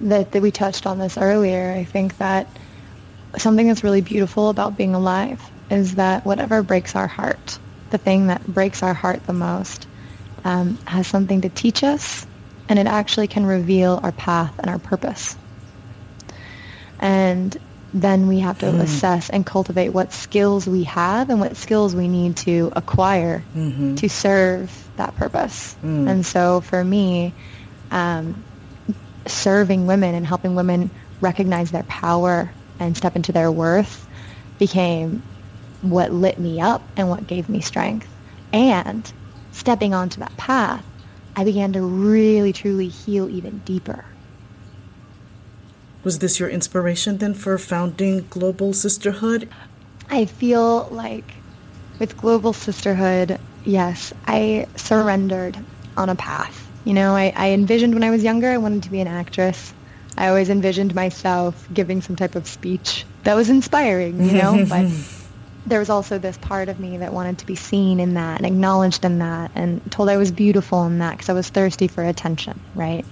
that, 0.00 0.32
that 0.32 0.42
we 0.42 0.50
touched 0.50 0.88
on 0.88 0.98
this 0.98 1.16
earlier. 1.16 1.70
I 1.70 1.84
think 1.84 2.18
that 2.18 2.48
something 3.36 3.68
that's 3.68 3.84
really 3.84 4.00
beautiful 4.00 4.48
about 4.48 4.76
being 4.76 4.96
alive 4.96 5.40
is 5.70 5.94
that 5.94 6.26
whatever 6.26 6.64
breaks 6.64 6.96
our 6.96 7.06
heart, 7.06 7.60
the 7.90 7.98
thing 7.98 8.26
that 8.26 8.44
breaks 8.44 8.82
our 8.82 8.92
heart 8.92 9.22
the 9.22 9.34
most, 9.34 9.86
um, 10.42 10.80
has 10.84 11.06
something 11.06 11.42
to 11.42 11.48
teach 11.48 11.84
us, 11.84 12.26
and 12.68 12.76
it 12.76 12.88
actually 12.88 13.28
can 13.28 13.46
reveal 13.46 14.00
our 14.02 14.10
path 14.10 14.52
and 14.58 14.68
our 14.68 14.80
purpose. 14.80 15.36
And 16.98 17.56
then 17.94 18.26
we 18.26 18.40
have 18.40 18.58
to 18.58 18.66
mm. 18.66 18.80
assess 18.80 19.30
and 19.30 19.46
cultivate 19.46 19.90
what 19.90 20.12
skills 20.12 20.66
we 20.66 20.82
have 20.82 21.30
and 21.30 21.38
what 21.38 21.56
skills 21.56 21.94
we 21.94 22.08
need 22.08 22.36
to 22.36 22.72
acquire 22.74 23.44
mm-hmm. 23.54 23.94
to 23.94 24.08
serve 24.08 24.88
that 24.96 25.14
purpose. 25.14 25.76
Mm. 25.80 26.10
And 26.10 26.26
so 26.26 26.60
for 26.60 26.82
me, 26.82 27.32
um, 27.92 28.42
serving 29.26 29.86
women 29.86 30.16
and 30.16 30.26
helping 30.26 30.56
women 30.56 30.90
recognize 31.20 31.70
their 31.70 31.84
power 31.84 32.50
and 32.80 32.96
step 32.96 33.14
into 33.14 33.30
their 33.30 33.50
worth 33.50 34.08
became 34.58 35.22
what 35.80 36.12
lit 36.12 36.36
me 36.36 36.60
up 36.60 36.82
and 36.96 37.08
what 37.08 37.28
gave 37.28 37.48
me 37.48 37.60
strength. 37.60 38.08
And 38.52 39.10
stepping 39.52 39.94
onto 39.94 40.18
that 40.18 40.36
path, 40.36 40.84
I 41.36 41.44
began 41.44 41.74
to 41.74 41.82
really, 41.82 42.52
truly 42.52 42.88
heal 42.88 43.28
even 43.28 43.58
deeper. 43.58 44.04
Was 46.04 46.18
this 46.18 46.38
your 46.38 46.50
inspiration 46.50 47.16
then 47.16 47.32
for 47.32 47.56
founding 47.56 48.26
Global 48.28 48.74
Sisterhood? 48.74 49.48
I 50.10 50.26
feel 50.26 50.86
like 50.90 51.24
with 51.98 52.18
Global 52.18 52.52
Sisterhood, 52.52 53.40
yes, 53.64 54.12
I 54.26 54.66
surrendered 54.76 55.56
on 55.96 56.10
a 56.10 56.14
path. 56.14 56.70
You 56.84 56.92
know, 56.92 57.16
I, 57.16 57.32
I 57.34 57.50
envisioned 57.52 57.94
when 57.94 58.04
I 58.04 58.10
was 58.10 58.22
younger 58.22 58.50
I 58.50 58.58
wanted 58.58 58.82
to 58.82 58.90
be 58.90 59.00
an 59.00 59.08
actress. 59.08 59.72
I 60.18 60.28
always 60.28 60.50
envisioned 60.50 60.94
myself 60.94 61.66
giving 61.72 62.02
some 62.02 62.16
type 62.16 62.34
of 62.34 62.46
speech 62.46 63.06
that 63.22 63.34
was 63.34 63.48
inspiring, 63.48 64.22
you 64.22 64.34
know, 64.34 64.66
but 64.68 64.86
there 65.66 65.78
was 65.78 65.88
also 65.88 66.18
this 66.18 66.36
part 66.36 66.68
of 66.68 66.78
me 66.78 66.98
that 66.98 67.14
wanted 67.14 67.38
to 67.38 67.46
be 67.46 67.54
seen 67.54 67.98
in 67.98 68.14
that 68.14 68.36
and 68.36 68.46
acknowledged 68.46 69.06
in 69.06 69.20
that 69.20 69.52
and 69.54 69.80
told 69.90 70.10
I 70.10 70.18
was 70.18 70.30
beautiful 70.30 70.84
in 70.84 70.98
that 70.98 71.12
because 71.12 71.30
I 71.30 71.32
was 71.32 71.48
thirsty 71.48 71.88
for 71.88 72.04
attention, 72.04 72.60
right? 72.74 73.06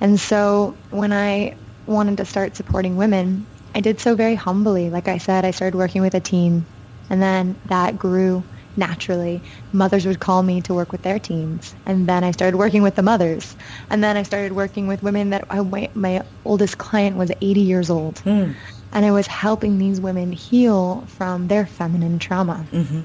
And 0.00 0.18
so 0.18 0.76
when 0.90 1.12
I 1.12 1.56
wanted 1.86 2.18
to 2.18 2.24
start 2.24 2.56
supporting 2.56 2.96
women, 2.96 3.46
I 3.74 3.80
did 3.80 4.00
so 4.00 4.14
very 4.14 4.34
humbly. 4.34 4.90
Like 4.90 5.08
I 5.08 5.18
said, 5.18 5.44
I 5.44 5.50
started 5.50 5.76
working 5.76 6.02
with 6.02 6.14
a 6.14 6.20
team 6.20 6.66
and 7.10 7.22
then 7.22 7.60
that 7.66 7.98
grew 7.98 8.44
naturally. 8.76 9.42
Mothers 9.72 10.06
would 10.06 10.20
call 10.20 10.42
me 10.42 10.62
to 10.62 10.74
work 10.74 10.92
with 10.92 11.02
their 11.02 11.18
teams. 11.18 11.74
And 11.84 12.08
then 12.08 12.24
I 12.24 12.30
started 12.30 12.56
working 12.56 12.82
with 12.82 12.94
the 12.94 13.02
mothers. 13.02 13.56
And 13.90 14.02
then 14.02 14.16
I 14.16 14.22
started 14.22 14.52
working 14.52 14.86
with 14.86 15.02
women 15.02 15.30
that 15.30 15.44
I, 15.50 15.60
my, 15.60 15.90
my 15.94 16.22
oldest 16.44 16.78
client 16.78 17.16
was 17.16 17.30
80 17.40 17.60
years 17.60 17.90
old. 17.90 18.16
Mm 18.24 18.54
and 18.92 19.06
I 19.06 19.10
was 19.10 19.26
helping 19.26 19.78
these 19.78 20.00
women 20.00 20.32
heal 20.32 21.06
from 21.06 21.48
their 21.48 21.66
feminine 21.66 22.18
trauma. 22.18 22.66
Mm-hmm. 22.70 23.00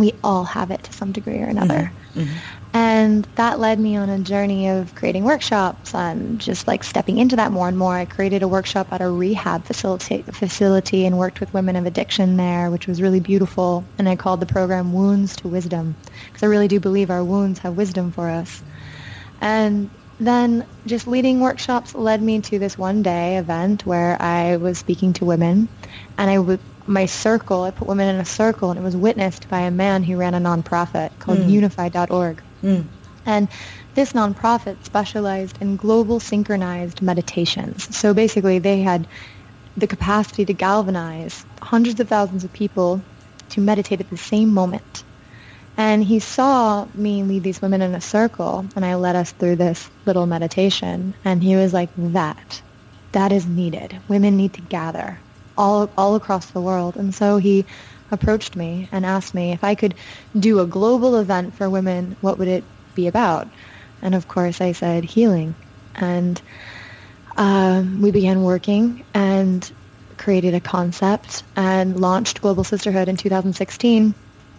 We 0.00 0.12
all 0.22 0.44
have 0.44 0.70
it 0.70 0.84
to 0.84 0.92
some 0.92 1.12
degree 1.12 1.38
or 1.38 1.46
another. 1.46 1.92
Mm-hmm. 2.14 2.20
Mm-hmm. 2.20 2.36
And 2.74 3.28
that 3.36 3.58
led 3.58 3.80
me 3.80 3.96
on 3.96 4.10
a 4.10 4.18
journey 4.18 4.68
of 4.68 4.94
creating 4.94 5.24
workshops 5.24 5.94
and 5.94 6.38
just 6.40 6.66
like 6.66 6.84
stepping 6.84 7.18
into 7.18 7.36
that 7.36 7.50
more 7.50 7.66
and 7.66 7.78
more. 7.78 7.96
I 7.96 8.04
created 8.04 8.42
a 8.42 8.48
workshop 8.48 8.88
at 8.92 9.00
a 9.00 9.08
rehab 9.08 9.64
facility, 9.64 10.22
facility 10.32 11.06
and 11.06 11.18
worked 11.18 11.40
with 11.40 11.52
women 11.54 11.76
of 11.76 11.86
addiction 11.86 12.36
there, 12.36 12.70
which 12.70 12.86
was 12.86 13.00
really 13.00 13.20
beautiful. 13.20 13.84
And 13.98 14.08
I 14.08 14.16
called 14.16 14.40
the 14.40 14.46
program 14.46 14.92
Wounds 14.92 15.36
to 15.36 15.48
Wisdom 15.48 15.96
because 16.26 16.42
I 16.42 16.46
really 16.46 16.68
do 16.68 16.78
believe 16.78 17.10
our 17.10 17.24
wounds 17.24 17.60
have 17.60 17.74
wisdom 17.74 18.12
for 18.12 18.28
us. 18.28 18.62
And 19.40 19.90
then 20.20 20.66
just 20.86 21.06
leading 21.06 21.40
workshops 21.40 21.94
led 21.94 22.20
me 22.20 22.40
to 22.40 22.58
this 22.58 22.76
one 22.76 23.02
day 23.02 23.38
event 23.38 23.86
where 23.86 24.20
I 24.20 24.56
was 24.56 24.78
speaking 24.78 25.12
to 25.14 25.24
women 25.24 25.68
and 26.18 26.30
I 26.30 26.38
would 26.38 26.60
my 26.88 27.06
circle, 27.06 27.64
I 27.64 27.70
put 27.70 27.88
women 27.88 28.14
in 28.14 28.20
a 28.20 28.24
circle 28.24 28.70
and 28.70 28.78
it 28.78 28.82
was 28.82 28.96
witnessed 28.96 29.48
by 29.48 29.60
a 29.60 29.70
man 29.70 30.02
who 30.02 30.16
ran 30.16 30.34
a 30.34 30.40
nonprofit 30.40 31.10
called 31.18 31.38
mm. 31.38 31.50
unify.org. 31.50 32.42
Mm. 32.62 32.84
And 33.26 33.48
this 33.94 34.12
nonprofit 34.12 34.84
specialized 34.84 35.60
in 35.60 35.76
global 35.76 36.20
synchronized 36.20 37.02
meditations. 37.02 37.96
So 37.96 38.14
basically 38.14 38.58
they 38.58 38.80
had 38.80 39.06
the 39.76 39.86
capacity 39.86 40.44
to 40.46 40.54
galvanize 40.54 41.44
hundreds 41.60 42.00
of 42.00 42.08
thousands 42.08 42.44
of 42.44 42.52
people 42.52 43.02
to 43.50 43.60
meditate 43.60 44.00
at 44.00 44.10
the 44.10 44.16
same 44.16 44.52
moment 44.52 45.04
and 45.78 46.02
he 46.02 46.18
saw 46.18 46.88
me 46.92 47.22
lead 47.22 47.44
these 47.44 47.62
women 47.62 47.82
in 47.82 47.94
a 47.94 48.00
circle, 48.00 48.66
and 48.74 48.84
I 48.84 48.96
led 48.96 49.14
us 49.14 49.30
through 49.30 49.56
this 49.56 49.88
little 50.06 50.26
meditation. 50.26 51.14
And 51.24 51.40
he 51.40 51.54
was 51.54 51.72
like, 51.72 51.90
that, 51.96 52.60
that 53.12 53.30
is 53.30 53.46
needed. 53.46 53.96
Women 54.08 54.36
need 54.36 54.54
to 54.54 54.60
gather 54.60 55.20
all, 55.58 55.92
all 55.98 56.16
across 56.16 56.52
the 56.52 56.62
world. 56.62 56.96
And 56.96 57.14
so 57.14 57.38
he 57.38 57.66
approached 58.10 58.56
me 58.56 58.88
and 58.92 59.06
asked 59.06 59.34
me 59.34 59.52
if 59.52 59.64
I 59.64 59.76
could 59.76 59.96
do 60.38 60.60
a 60.60 60.66
global 60.66 61.16
event 61.16 61.56
for 61.56 61.70
women, 61.70 62.16
what 62.20 62.38
would 62.38 62.48
it 62.48 62.64
be 62.94 63.08
about? 63.08 63.48
And 64.02 64.14
of 64.14 64.28
course 64.28 64.62
I 64.62 64.72
said 64.72 65.04
healing. 65.04 65.56
And 65.94 66.40
um, 67.36 68.00
we 68.02 68.12
began 68.12 68.42
working 68.42 69.04
and 69.14 69.70
created 70.18 70.54
a 70.54 70.60
concept 70.60 71.44
and 71.56 72.00
launched 72.00 72.42
Global 72.42 72.64
Sisterhood 72.64 73.08
in 73.08 73.16
2016 73.16 74.14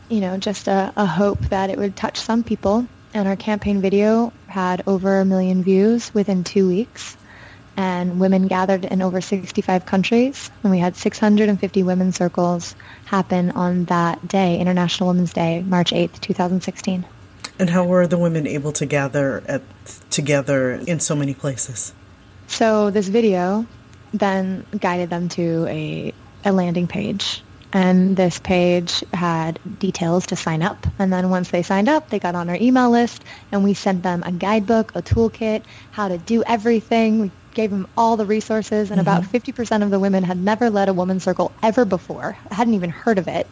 you 0.10 0.22
know, 0.22 0.38
just 0.38 0.68
a, 0.68 0.94
a 0.98 1.06
hope 1.06 1.48
that 1.50 1.70
it 1.70 1.78
would 1.78 1.96
touch 1.96 2.20
some 2.20 2.44
people. 2.44 2.88
And 3.14 3.28
our 3.28 3.36
campaign 3.36 3.82
video 3.82 4.34
had 4.48 4.84
over 4.88 5.20
a 5.20 5.26
million 5.26 5.64
views 5.64 6.14
within 6.14 6.44
two 6.44 6.68
weeks. 6.68 7.18
And 7.80 8.20
women 8.20 8.48
gathered 8.48 8.84
in 8.84 9.02
over 9.02 9.22
65 9.22 9.86
countries. 9.86 10.52
And 10.64 10.72
we 10.72 10.80
had 10.80 10.98
650 10.98 11.84
women's 11.84 12.18
circles 12.18 12.76
happen 13.06 13.52
on 13.52 13.86
that 13.86 14.28
day, 14.28 14.60
International 14.60 15.08
Women's 15.08 15.32
Day, 15.32 15.62
March 15.62 15.92
8th, 15.92 16.20
2016. 16.20 17.06
And 17.58 17.70
how 17.70 17.86
were 17.86 18.06
the 18.06 18.18
women 18.18 18.48
able 18.48 18.74
to 18.74 18.86
gather 18.86 19.42
at, 19.48 19.62
together 20.10 20.74
in 20.74 21.00
so 21.00 21.16
many 21.16 21.34
places? 21.34 21.94
So 22.48 22.90
this 22.90 23.08
video 23.08 23.66
then 24.14 24.66
guided 24.78 25.10
them 25.10 25.30
to 25.30 25.66
a, 25.70 26.14
a 26.44 26.52
landing 26.52 26.88
page 26.88 27.42
and 27.72 28.18
this 28.18 28.40
page 28.40 29.04
had 29.14 29.60
details 29.80 30.28
to 30.28 30.36
sign 30.36 30.64
up. 30.64 30.88
And 30.98 31.14
then 31.14 31.30
once 31.30 31.52
they 31.52 31.62
signed 31.62 31.88
up, 31.88 32.10
they 32.10 32.20
got 32.20 32.36
on 32.36 32.50
our 32.50 32.56
email 32.56 32.90
list 32.90 33.24
and 33.52 33.64
we 33.64 33.74
sent 33.74 34.02
them 34.02 34.24
a 34.26 34.32
guidebook, 34.32 34.94
a 34.96 35.02
toolkit, 35.02 35.64
how 35.92 36.08
to 36.08 36.18
do 36.18 36.44
everything. 36.44 37.20
We 37.20 37.32
gave 37.54 37.72
them 37.72 37.88
all 37.98 38.18
the 38.18 38.26
resources 38.26 38.92
and 38.92 39.00
mm-hmm. 39.00 39.22
about 39.22 39.24
50% 39.24 39.84
of 39.84 39.90
the 39.90 40.00
women 40.00 40.24
had 40.24 40.38
never 40.38 40.70
led 40.70 40.90
a 40.90 40.94
women's 40.94 41.24
circle 41.24 41.52
ever 41.62 41.86
before, 41.86 42.38
hadn't 42.52 42.74
even 42.74 42.90
heard 42.90 43.18
of 43.18 43.28
it. 43.28 43.48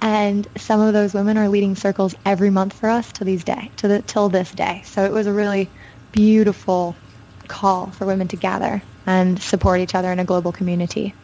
And 0.00 0.48
some 0.56 0.80
of 0.80 0.92
those 0.92 1.14
women 1.14 1.38
are 1.38 1.48
leading 1.48 1.76
circles 1.76 2.14
every 2.26 2.50
month 2.50 2.72
for 2.72 2.88
us 2.88 3.12
to 3.12 3.24
these 3.24 3.44
day, 3.44 3.70
to 3.76 3.88
the 3.88 4.02
till 4.02 4.28
this 4.28 4.50
day. 4.50 4.82
So 4.84 5.04
it 5.04 5.12
was 5.12 5.26
a 5.26 5.32
really 5.32 5.70
beautiful 6.10 6.96
call 7.46 7.86
for 7.86 8.06
women 8.06 8.28
to 8.28 8.36
gather 8.36 8.82
and 9.06 9.40
support 9.40 9.80
each 9.80 9.94
other 9.94 10.10
in 10.10 10.18
a 10.18 10.24
global 10.24 10.52
community. 10.52 11.14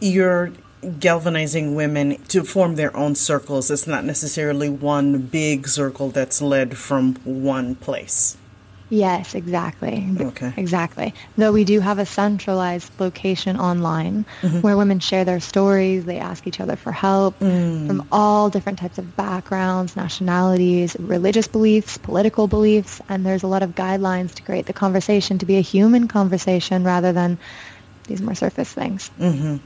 You're 0.00 0.52
galvanizing 0.98 1.74
women 1.74 2.20
to 2.24 2.44
form 2.44 2.76
their 2.76 2.94
own 2.96 3.14
circles. 3.14 3.70
It's 3.70 3.86
not 3.86 4.04
necessarily 4.04 4.68
one 4.68 5.22
big 5.22 5.68
circle 5.68 6.10
that's 6.10 6.42
led 6.42 6.76
from 6.76 7.14
one 7.24 7.76
place. 7.76 8.36
Yes, 8.92 9.34
exactly. 9.34 10.06
Okay. 10.20 10.52
Exactly. 10.54 11.14
Though 11.38 11.50
we 11.50 11.64
do 11.64 11.80
have 11.80 11.98
a 11.98 12.04
centralized 12.04 12.92
location 13.00 13.58
online 13.58 14.26
mm-hmm. 14.42 14.60
where 14.60 14.76
women 14.76 15.00
share 15.00 15.24
their 15.24 15.40
stories, 15.40 16.04
they 16.04 16.18
ask 16.18 16.46
each 16.46 16.60
other 16.60 16.76
for 16.76 16.92
help 16.92 17.38
mm. 17.40 17.86
from 17.86 18.06
all 18.12 18.50
different 18.50 18.78
types 18.78 18.98
of 18.98 19.16
backgrounds, 19.16 19.96
nationalities, 19.96 20.94
religious 21.00 21.48
beliefs, 21.48 21.96
political 21.96 22.48
beliefs, 22.48 23.00
and 23.08 23.24
there's 23.24 23.42
a 23.42 23.46
lot 23.46 23.62
of 23.62 23.70
guidelines 23.70 24.34
to 24.34 24.42
create 24.42 24.66
the 24.66 24.74
conversation 24.74 25.38
to 25.38 25.46
be 25.46 25.56
a 25.56 25.62
human 25.62 26.06
conversation 26.06 26.84
rather 26.84 27.14
than 27.14 27.38
these 28.08 28.20
more 28.20 28.34
surface 28.34 28.70
things. 28.70 29.10
Mm-hmm. 29.18 29.56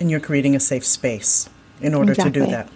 And 0.00 0.10
you're 0.10 0.18
creating 0.18 0.56
a 0.56 0.60
safe 0.60 0.84
space 0.84 1.48
in 1.80 1.94
order 1.94 2.12
to 2.12 2.28
do 2.28 2.44
that. 2.46 2.68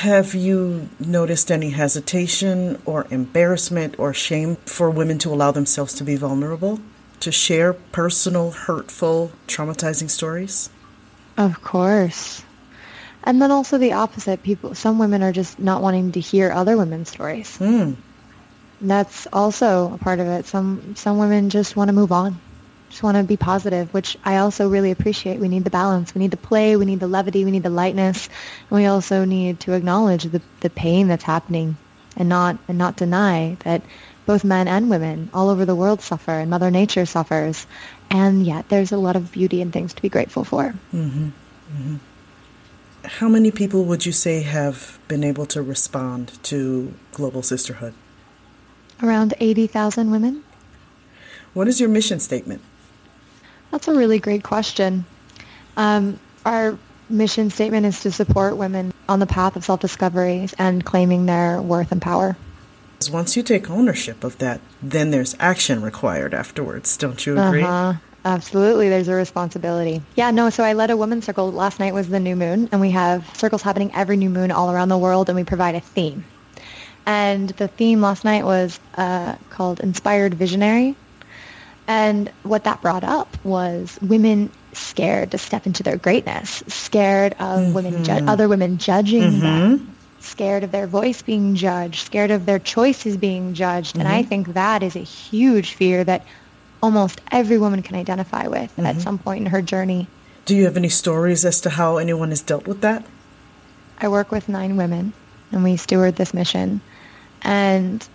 Have 0.00 0.34
you 0.34 0.88
noticed 0.98 1.52
any 1.52 1.68
hesitation 1.68 2.80
or 2.86 3.06
embarrassment 3.10 3.98
or 3.98 4.14
shame 4.14 4.56
for 4.64 4.88
women 4.88 5.18
to 5.18 5.28
allow 5.28 5.50
themselves 5.50 5.92
to 5.96 6.04
be 6.04 6.16
vulnerable, 6.16 6.80
to 7.20 7.30
share 7.30 7.74
personal, 7.74 8.50
hurtful, 8.50 9.30
traumatizing 9.46 10.08
stories? 10.08 10.70
Of 11.36 11.60
course. 11.60 12.42
And 13.24 13.42
then 13.42 13.50
also 13.50 13.76
the 13.76 13.92
opposite. 13.92 14.42
People, 14.42 14.74
some 14.74 14.98
women 14.98 15.22
are 15.22 15.32
just 15.32 15.58
not 15.58 15.82
wanting 15.82 16.12
to 16.12 16.20
hear 16.20 16.50
other 16.50 16.78
women's 16.78 17.10
stories. 17.10 17.58
Hmm. 17.58 17.92
That's 18.80 19.26
also 19.34 19.92
a 19.92 19.98
part 19.98 20.18
of 20.18 20.28
it. 20.28 20.46
Some 20.46 20.96
some 20.96 21.18
women 21.18 21.50
just 21.50 21.76
want 21.76 21.88
to 21.88 21.92
move 21.92 22.10
on, 22.10 22.40
just 22.90 23.02
want 23.02 23.16
to 23.16 23.22
be 23.22 23.36
positive, 23.36 23.94
which 23.94 24.18
I 24.24 24.38
also 24.38 24.68
really 24.68 24.90
appreciate. 24.90 25.40
We 25.40 25.48
need 25.48 25.64
the 25.64 25.70
balance. 25.70 26.14
We 26.14 26.18
need 26.18 26.32
the 26.32 26.36
play. 26.36 26.76
We 26.76 26.84
need 26.84 27.00
the 27.00 27.08
levity. 27.08 27.44
We 27.44 27.52
need 27.52 27.62
the 27.62 27.70
lightness. 27.70 28.28
And 28.68 28.78
we 28.78 28.86
also 28.86 29.24
need 29.24 29.60
to 29.60 29.72
acknowledge 29.72 30.24
the 30.24 30.42
the 30.60 30.70
pain 30.70 31.08
that's 31.08 31.24
happening, 31.24 31.76
and 32.16 32.28
not 32.28 32.58
and 32.68 32.76
not 32.76 32.96
deny 32.96 33.56
that 33.64 33.82
both 34.26 34.44
men 34.44 34.68
and 34.68 34.90
women 34.90 35.30
all 35.32 35.48
over 35.48 35.64
the 35.64 35.74
world 35.74 36.02
suffer, 36.02 36.32
and 36.32 36.50
Mother 36.50 36.70
Nature 36.70 37.06
suffers, 37.06 37.66
and 38.10 38.44
yet 38.44 38.68
there's 38.68 38.92
a 38.92 38.98
lot 38.98 39.16
of 39.16 39.32
beauty 39.32 39.62
and 39.62 39.72
things 39.72 39.94
to 39.94 40.02
be 40.02 40.08
grateful 40.08 40.44
for. 40.44 40.74
Mhm. 40.92 41.32
Mhm. 41.72 41.98
How 43.04 43.28
many 43.28 43.50
people 43.50 43.84
would 43.84 44.04
you 44.04 44.12
say 44.12 44.42
have 44.42 44.98
been 45.08 45.24
able 45.24 45.46
to 45.46 45.62
respond 45.62 46.32
to 46.44 46.92
Global 47.12 47.42
Sisterhood? 47.42 47.94
Around 49.02 49.34
eighty 49.40 49.66
thousand 49.66 50.10
women. 50.10 50.42
What 51.54 51.66
is 51.66 51.80
your 51.80 51.88
mission 51.88 52.20
statement? 52.20 52.60
That's 53.70 53.88
a 53.88 53.94
really 53.94 54.18
great 54.18 54.42
question. 54.42 55.04
Um, 55.76 56.18
our 56.44 56.78
mission 57.08 57.50
statement 57.50 57.86
is 57.86 58.00
to 58.02 58.12
support 58.12 58.56
women 58.56 58.92
on 59.08 59.18
the 59.18 59.26
path 59.26 59.56
of 59.56 59.64
self-discovery 59.64 60.48
and 60.58 60.84
claiming 60.84 61.26
their 61.26 61.60
worth 61.60 61.92
and 61.92 62.00
power. 62.00 62.36
Once 63.10 63.36
you 63.36 63.42
take 63.42 63.70
ownership 63.70 64.22
of 64.24 64.36
that, 64.38 64.60
then 64.82 65.10
there's 65.10 65.34
action 65.40 65.80
required 65.82 66.34
afterwards. 66.34 66.96
Don't 66.96 67.24
you 67.26 67.38
agree? 67.38 67.62
Uh-huh. 67.62 67.94
Absolutely, 68.22 68.90
there's 68.90 69.08
a 69.08 69.14
responsibility. 69.14 70.02
Yeah, 70.14 70.30
no, 70.30 70.50
so 70.50 70.62
I 70.62 70.74
led 70.74 70.90
a 70.90 70.96
women's 70.96 71.24
circle. 71.24 71.50
Last 71.50 71.80
night 71.80 71.94
was 71.94 72.10
the 72.10 72.20
new 72.20 72.36
moon, 72.36 72.68
and 72.70 72.78
we 72.78 72.90
have 72.90 73.34
circles 73.34 73.62
happening 73.62 73.90
every 73.94 74.18
new 74.18 74.28
moon 74.28 74.50
all 74.50 74.70
around 74.70 74.90
the 74.90 74.98
world, 74.98 75.30
and 75.30 75.36
we 75.36 75.44
provide 75.44 75.74
a 75.74 75.80
theme. 75.80 76.24
And 77.06 77.48
the 77.48 77.66
theme 77.66 78.02
last 78.02 78.24
night 78.24 78.44
was 78.44 78.78
uh, 78.94 79.36
called 79.48 79.80
Inspired 79.80 80.34
Visionary. 80.34 80.96
And 81.90 82.30
what 82.44 82.62
that 82.64 82.82
brought 82.82 83.02
up 83.02 83.36
was 83.44 83.98
women 84.00 84.52
scared 84.72 85.32
to 85.32 85.38
step 85.38 85.66
into 85.66 85.82
their 85.82 85.96
greatness, 85.96 86.62
scared 86.68 87.34
of 87.40 87.74
women, 87.74 88.04
ju- 88.04 88.12
mm-hmm. 88.12 88.28
other 88.28 88.46
women 88.46 88.78
judging 88.78 89.40
them, 89.40 89.78
mm-hmm. 89.80 89.92
scared 90.20 90.62
of 90.62 90.70
their 90.70 90.86
voice 90.86 91.20
being 91.22 91.56
judged, 91.56 92.06
scared 92.06 92.30
of 92.30 92.46
their 92.46 92.60
choices 92.60 93.16
being 93.16 93.54
judged. 93.54 93.98
And 93.98 94.06
I 94.06 94.20
mm-hmm. 94.20 94.28
think 94.28 94.54
that 94.54 94.84
is 94.84 94.94
a 94.94 95.00
huge 95.00 95.74
fear 95.74 96.04
that 96.04 96.24
almost 96.80 97.20
every 97.32 97.58
woman 97.58 97.82
can 97.82 97.96
identify 97.96 98.46
with 98.46 98.78
at 98.78 99.00
some 99.00 99.18
point 99.18 99.40
in 99.40 99.46
her 99.46 99.60
journey. 99.60 100.06
Do 100.44 100.54
you 100.54 100.66
have 100.66 100.76
any 100.76 100.90
stories 100.90 101.44
as 101.44 101.60
to 101.62 101.70
how 101.70 101.96
anyone 101.96 102.28
has 102.28 102.40
dealt 102.40 102.68
with 102.68 102.82
that? 102.82 103.04
I 103.98 104.06
work 104.06 104.30
with 104.30 104.48
nine 104.48 104.76
women 104.76 105.12
and 105.50 105.64
we 105.64 105.76
steward 105.76 106.14
this 106.14 106.32
mission. 106.32 106.82
And 107.42 108.08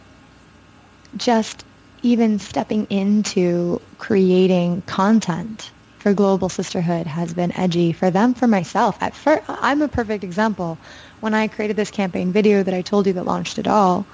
just 1.17 1.65
even 2.05 2.37
stepping 2.37 2.85
into 2.91 3.81
creating 3.97 4.83
content 4.83 5.71
for 5.97 6.13
Global 6.13 6.49
Sisterhood 6.49 7.07
has 7.07 7.33
been 7.33 7.51
edgy 7.51 7.93
for 7.93 8.11
them, 8.11 8.35
for 8.35 8.45
myself. 8.45 8.95
At 9.01 9.15
first, 9.15 9.43
I'm 9.47 9.81
a 9.81 9.87
perfect 9.87 10.23
example. 10.23 10.77
When 11.19 11.33
I 11.33 11.47
created 11.47 11.75
this 11.75 11.89
campaign 11.89 12.31
video 12.31 12.61
that 12.61 12.75
I 12.75 12.83
told 12.83 13.07
you 13.07 13.13
that 13.13 13.25
launched 13.25 13.57
it 13.57 13.67
all, 13.67 14.05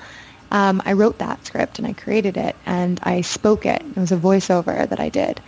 um, 0.52 0.82
I 0.86 0.94
wrote 0.94 1.18
that 1.18 1.46
script 1.46 1.80
and 1.80 1.88
I 1.88 1.92
created 1.92 2.38
it 2.38 2.56
and 2.66 2.98
I 3.04 3.22
spoke 3.22 3.66
it. 3.66 3.82
It 3.82 3.98
was 3.98 4.14
a 4.14 4.18
voiceover 4.18 4.88
that 4.88 5.02
I 5.02 5.10
did. 5.10 5.42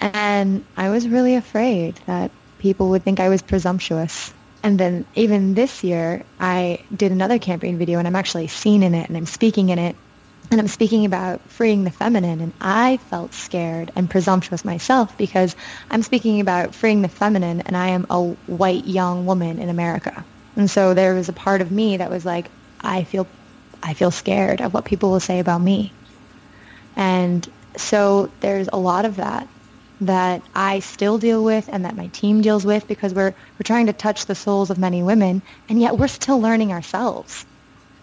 And 0.00 0.64
I 0.76 0.90
was 0.90 1.06
really 1.06 1.36
afraid 1.36 1.94
that 2.06 2.32
people 2.58 2.90
would 2.90 3.04
think 3.04 3.20
I 3.20 3.28
was 3.28 3.40
presumptuous. 3.40 4.34
And 4.64 4.80
then 4.80 5.06
even 5.14 5.54
this 5.54 5.84
year, 5.84 6.24
I 6.40 6.82
did 6.94 7.12
another 7.12 7.38
campaign 7.38 7.78
video 7.78 8.00
and 8.00 8.08
I'm 8.08 8.16
actually 8.16 8.48
seen 8.48 8.82
in 8.82 8.96
it 8.96 9.06
and 9.08 9.16
I'm 9.16 9.26
speaking 9.26 9.68
in 9.68 9.78
it. 9.78 9.94
And 10.50 10.60
I'm 10.60 10.68
speaking 10.68 11.04
about 11.04 11.40
freeing 11.50 11.84
the 11.84 11.90
feminine. 11.90 12.40
And 12.40 12.52
I 12.60 12.98
felt 12.98 13.34
scared 13.34 13.90
and 13.96 14.08
presumptuous 14.10 14.64
myself 14.64 15.16
because 15.16 15.56
I'm 15.90 16.02
speaking 16.02 16.40
about 16.40 16.74
freeing 16.74 17.02
the 17.02 17.08
feminine 17.08 17.62
and 17.62 17.76
I 17.76 17.88
am 17.88 18.06
a 18.10 18.22
white 18.22 18.84
young 18.86 19.26
woman 19.26 19.58
in 19.58 19.68
America. 19.68 20.24
And 20.56 20.70
so 20.70 20.94
there 20.94 21.14
was 21.14 21.28
a 21.28 21.32
part 21.32 21.60
of 21.60 21.72
me 21.72 21.96
that 21.96 22.10
was 22.10 22.24
like, 22.24 22.50
I 22.80 23.04
feel, 23.04 23.26
I 23.82 23.94
feel 23.94 24.10
scared 24.10 24.60
of 24.60 24.72
what 24.72 24.84
people 24.84 25.10
will 25.10 25.20
say 25.20 25.40
about 25.40 25.60
me. 25.60 25.92
And 26.96 27.48
so 27.76 28.30
there's 28.40 28.68
a 28.72 28.78
lot 28.78 29.04
of 29.04 29.16
that 29.16 29.48
that 30.00 30.42
I 30.54 30.80
still 30.80 31.18
deal 31.18 31.42
with 31.42 31.68
and 31.72 31.84
that 31.84 31.96
my 31.96 32.08
team 32.08 32.42
deals 32.42 32.64
with 32.64 32.86
because 32.86 33.14
we're 33.14 33.30
we're 33.30 33.64
trying 33.64 33.86
to 33.86 33.92
touch 33.92 34.26
the 34.26 34.34
souls 34.34 34.70
of 34.70 34.78
many 34.78 35.02
women 35.02 35.42
and 35.68 35.80
yet 35.80 35.96
we're 35.96 36.08
still 36.08 36.40
learning 36.40 36.72
ourselves. 36.72 37.46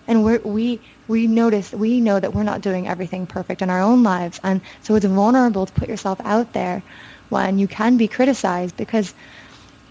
And 0.07 0.23
we're, 0.23 0.39
we 0.39 0.79
we 1.07 1.27
notice 1.27 1.71
we 1.71 2.01
know 2.01 2.19
that 2.19 2.33
we're 2.33 2.43
not 2.43 2.61
doing 2.61 2.87
everything 2.87 3.27
perfect 3.27 3.61
in 3.61 3.69
our 3.69 3.81
own 3.81 4.03
lives 4.03 4.39
and 4.43 4.61
so 4.81 4.95
it's 4.95 5.05
vulnerable 5.05 5.65
to 5.65 5.73
put 5.73 5.89
yourself 5.89 6.19
out 6.23 6.53
there 6.53 6.81
when 7.29 7.59
you 7.59 7.67
can 7.67 7.97
be 7.97 8.07
criticized 8.07 8.77
because 8.77 9.13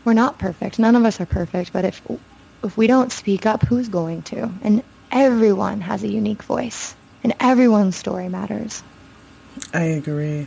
we're 0.04 0.14
not 0.14 0.38
perfect. 0.38 0.78
None 0.78 0.96
of 0.96 1.04
us 1.04 1.20
are 1.20 1.26
perfect, 1.26 1.72
but 1.72 1.84
if 1.84 2.02
if 2.62 2.76
we 2.76 2.86
don't 2.86 3.12
speak 3.12 3.46
up, 3.46 3.62
who's 3.62 3.88
going 3.88 4.22
to? 4.22 4.50
And 4.62 4.82
everyone 5.10 5.80
has 5.80 6.02
a 6.02 6.08
unique 6.08 6.42
voice 6.42 6.94
and 7.22 7.34
everyone's 7.40 7.96
story 7.96 8.28
matters. 8.28 8.82
I 9.72 9.82
agree. 9.82 10.46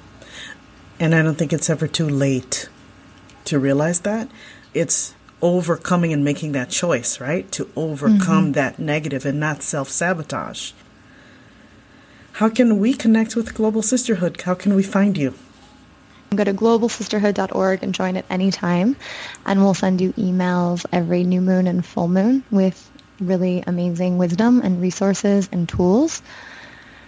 And 1.00 1.14
I 1.14 1.22
don't 1.22 1.36
think 1.36 1.54
it's 1.54 1.70
ever 1.70 1.88
too 1.88 2.08
late 2.08 2.70
to 3.46 3.60
realize 3.60 4.02
that. 4.02 4.30
It's 4.74 5.14
overcoming 5.44 6.14
and 6.14 6.24
making 6.24 6.54
that 6.54 6.70
choice, 6.70 7.20
right? 7.20 7.52
To 7.52 7.70
overcome 7.76 8.46
mm-hmm. 8.46 8.52
that 8.54 8.80
negative 8.80 9.26
and 9.26 9.40
not 9.40 9.62
self 9.62 9.90
sabotage. 9.90 10.72
How 12.34 12.50
can 12.50 12.80
we 12.80 12.96
connect 12.96 13.36
with 13.36 13.54
Global 13.54 13.84
Sisterhood? 13.84 14.42
How 14.42 14.56
can 14.56 14.74
we 14.74 14.82
find 14.82 15.16
you? 15.16 15.36
Go 16.34 16.44
to 16.44 16.54
globalsisterhood.org 16.54 17.84
and 17.84 17.94
join 17.94 18.18
at 18.18 18.26
any 18.28 18.50
time, 18.50 18.96
and 19.46 19.62
we'll 19.62 19.76
send 19.76 20.02
you 20.02 20.14
emails 20.14 20.84
every 20.92 21.24
new 21.26 21.42
moon 21.42 21.68
and 21.68 21.86
full 21.86 22.08
moon 22.08 22.44
with 22.50 22.90
really 23.20 23.64
amazing 23.68 24.18
wisdom 24.18 24.62
and 24.62 24.82
resources 24.82 25.48
and 25.52 25.70
tools 25.70 26.24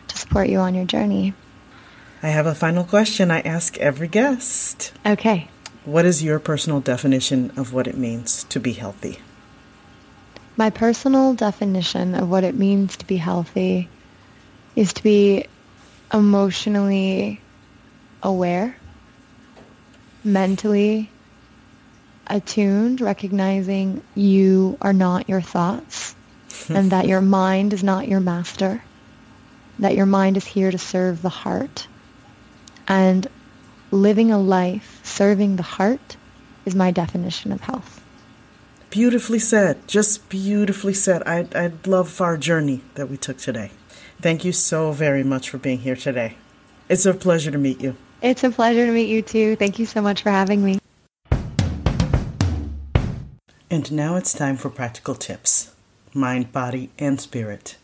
to 0.09 0.17
support 0.17 0.47
you 0.47 0.59
on 0.59 0.75
your 0.75 0.85
journey. 0.85 1.33
I 2.21 2.27
have 2.27 2.45
a 2.45 2.53
final 2.53 2.83
question 2.83 3.31
I 3.31 3.39
ask 3.39 3.77
every 3.79 4.07
guest. 4.07 4.93
Okay. 5.05 5.49
What 5.85 6.05
is 6.05 6.23
your 6.23 6.39
personal 6.39 6.79
definition 6.79 7.51
of 7.57 7.71
what 7.71 7.85
it 7.85 7.95
means 7.95 8.43
to 8.45 8.59
be 8.59 8.73
healthy? 8.73 9.19
My 10.57 10.71
personal 10.71 11.35
definition 11.35 12.15
of 12.15 12.27
what 12.27 12.43
it 12.43 12.55
means 12.55 12.97
to 12.97 13.05
be 13.05 13.17
healthy 13.17 13.87
is 14.75 14.93
to 14.93 15.03
be 15.03 15.45
emotionally 16.11 17.39
aware, 18.23 18.75
mentally 20.23 21.11
attuned, 22.25 22.99
recognizing 22.99 24.01
you 24.15 24.79
are 24.81 24.93
not 24.93 25.29
your 25.29 25.41
thoughts 25.41 26.15
and 26.69 26.91
that 26.91 27.07
your 27.07 27.21
mind 27.21 27.73
is 27.73 27.83
not 27.83 28.07
your 28.07 28.21
master, 28.21 28.81
that 29.77 29.95
your 29.95 30.07
mind 30.07 30.35
is 30.35 30.45
here 30.45 30.71
to 30.71 30.79
serve 30.79 31.21
the 31.21 31.29
heart. 31.29 31.87
And 32.87 33.27
living 33.95 34.31
a 34.31 34.37
life 34.37 34.99
serving 35.03 35.55
the 35.55 35.63
heart 35.63 36.17
is 36.65 36.75
my 36.75 36.91
definition 36.91 37.51
of 37.51 37.61
health. 37.61 38.01
Beautifully 38.89 39.39
said. 39.39 39.87
Just 39.87 40.29
beautifully 40.29 40.93
said. 40.93 41.23
I, 41.25 41.47
I 41.55 41.71
love 41.85 42.21
our 42.21 42.37
journey 42.37 42.81
that 42.95 43.09
we 43.09 43.17
took 43.17 43.37
today. 43.37 43.71
Thank 44.21 44.45
you 44.45 44.51
so 44.51 44.91
very 44.91 45.23
much 45.23 45.49
for 45.49 45.57
being 45.57 45.79
here 45.79 45.95
today. 45.95 46.37
It's 46.87 47.05
a 47.05 47.13
pleasure 47.13 47.51
to 47.51 47.57
meet 47.57 47.81
you. 47.81 47.95
It's 48.21 48.43
a 48.43 48.49
pleasure 48.49 48.85
to 48.85 48.91
meet 48.91 49.09
you 49.09 49.21
too. 49.21 49.55
Thank 49.55 49.79
you 49.79 49.85
so 49.85 50.01
much 50.01 50.23
for 50.23 50.29
having 50.29 50.63
me. 50.63 50.79
And 53.69 53.91
now 53.91 54.15
it's 54.15 54.33
time 54.33 54.57
for 54.57 54.69
practical 54.69 55.15
tips 55.15 55.71
mind, 56.13 56.53
body, 56.53 56.89
and 56.97 57.19
spirit. 57.19 57.75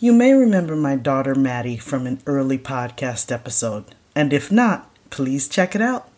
You 0.00 0.12
may 0.12 0.32
remember 0.32 0.74
my 0.74 0.96
daughter 0.96 1.36
Maddie 1.36 1.76
from 1.76 2.06
an 2.06 2.20
early 2.26 2.58
podcast 2.58 3.30
episode, 3.30 3.84
and 4.16 4.32
if 4.32 4.50
not, 4.50 4.89
please 5.10 5.48
check 5.48 5.74
it 5.74 5.82
out. 5.82 6.08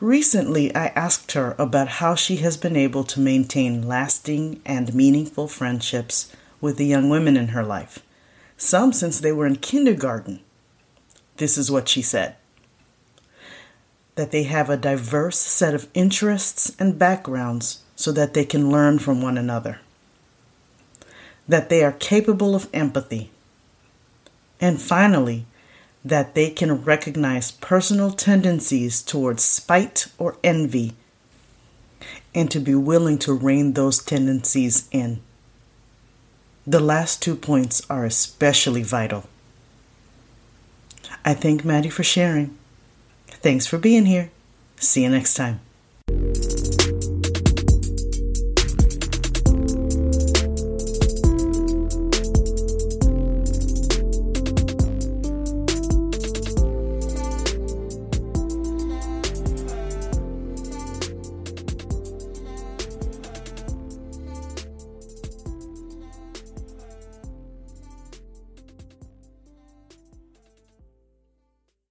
Recently, 0.00 0.74
I 0.74 0.86
asked 0.88 1.32
her 1.32 1.54
about 1.58 1.88
how 1.88 2.14
she 2.14 2.36
has 2.36 2.56
been 2.56 2.76
able 2.76 3.04
to 3.04 3.20
maintain 3.20 3.86
lasting 3.86 4.62
and 4.64 4.94
meaningful 4.94 5.46
friendships 5.46 6.34
with 6.60 6.78
the 6.78 6.86
young 6.86 7.10
women 7.10 7.36
in 7.36 7.48
her 7.48 7.62
life, 7.62 7.98
some 8.56 8.92
since 8.92 9.20
they 9.20 9.32
were 9.32 9.46
in 9.46 9.56
kindergarten. 9.56 10.40
This 11.36 11.58
is 11.58 11.70
what 11.70 11.88
she 11.88 12.02
said 12.02 12.36
that 14.16 14.32
they 14.32 14.42
have 14.42 14.68
a 14.68 14.76
diverse 14.76 15.38
set 15.38 15.72
of 15.72 15.88
interests 15.94 16.76
and 16.78 16.98
backgrounds 16.98 17.82
so 17.96 18.12
that 18.12 18.34
they 18.34 18.44
can 18.44 18.70
learn 18.70 18.98
from 18.98 19.22
one 19.22 19.38
another, 19.38 19.80
that 21.48 21.70
they 21.70 21.82
are 21.82 21.92
capable 21.92 22.54
of 22.54 22.68
empathy, 22.74 23.30
and 24.60 24.80
finally, 24.80 25.46
that 26.04 26.34
they 26.34 26.50
can 26.50 26.82
recognize 26.84 27.50
personal 27.50 28.10
tendencies 28.10 29.02
towards 29.02 29.42
spite 29.42 30.06
or 30.18 30.38
envy 30.42 30.94
and 32.34 32.50
to 32.50 32.60
be 32.60 32.74
willing 32.74 33.18
to 33.18 33.32
rein 33.32 33.72
those 33.72 34.02
tendencies 34.02 34.88
in. 34.92 35.20
The 36.66 36.80
last 36.80 37.22
two 37.22 37.36
points 37.36 37.82
are 37.90 38.04
especially 38.04 38.82
vital. 38.82 39.24
I 41.24 41.34
thank 41.34 41.64
Maddie 41.64 41.90
for 41.90 42.04
sharing. 42.04 42.56
Thanks 43.28 43.66
for 43.66 43.78
being 43.78 44.06
here. 44.06 44.30
See 44.76 45.02
you 45.02 45.10
next 45.10 45.34
time. 45.34 45.60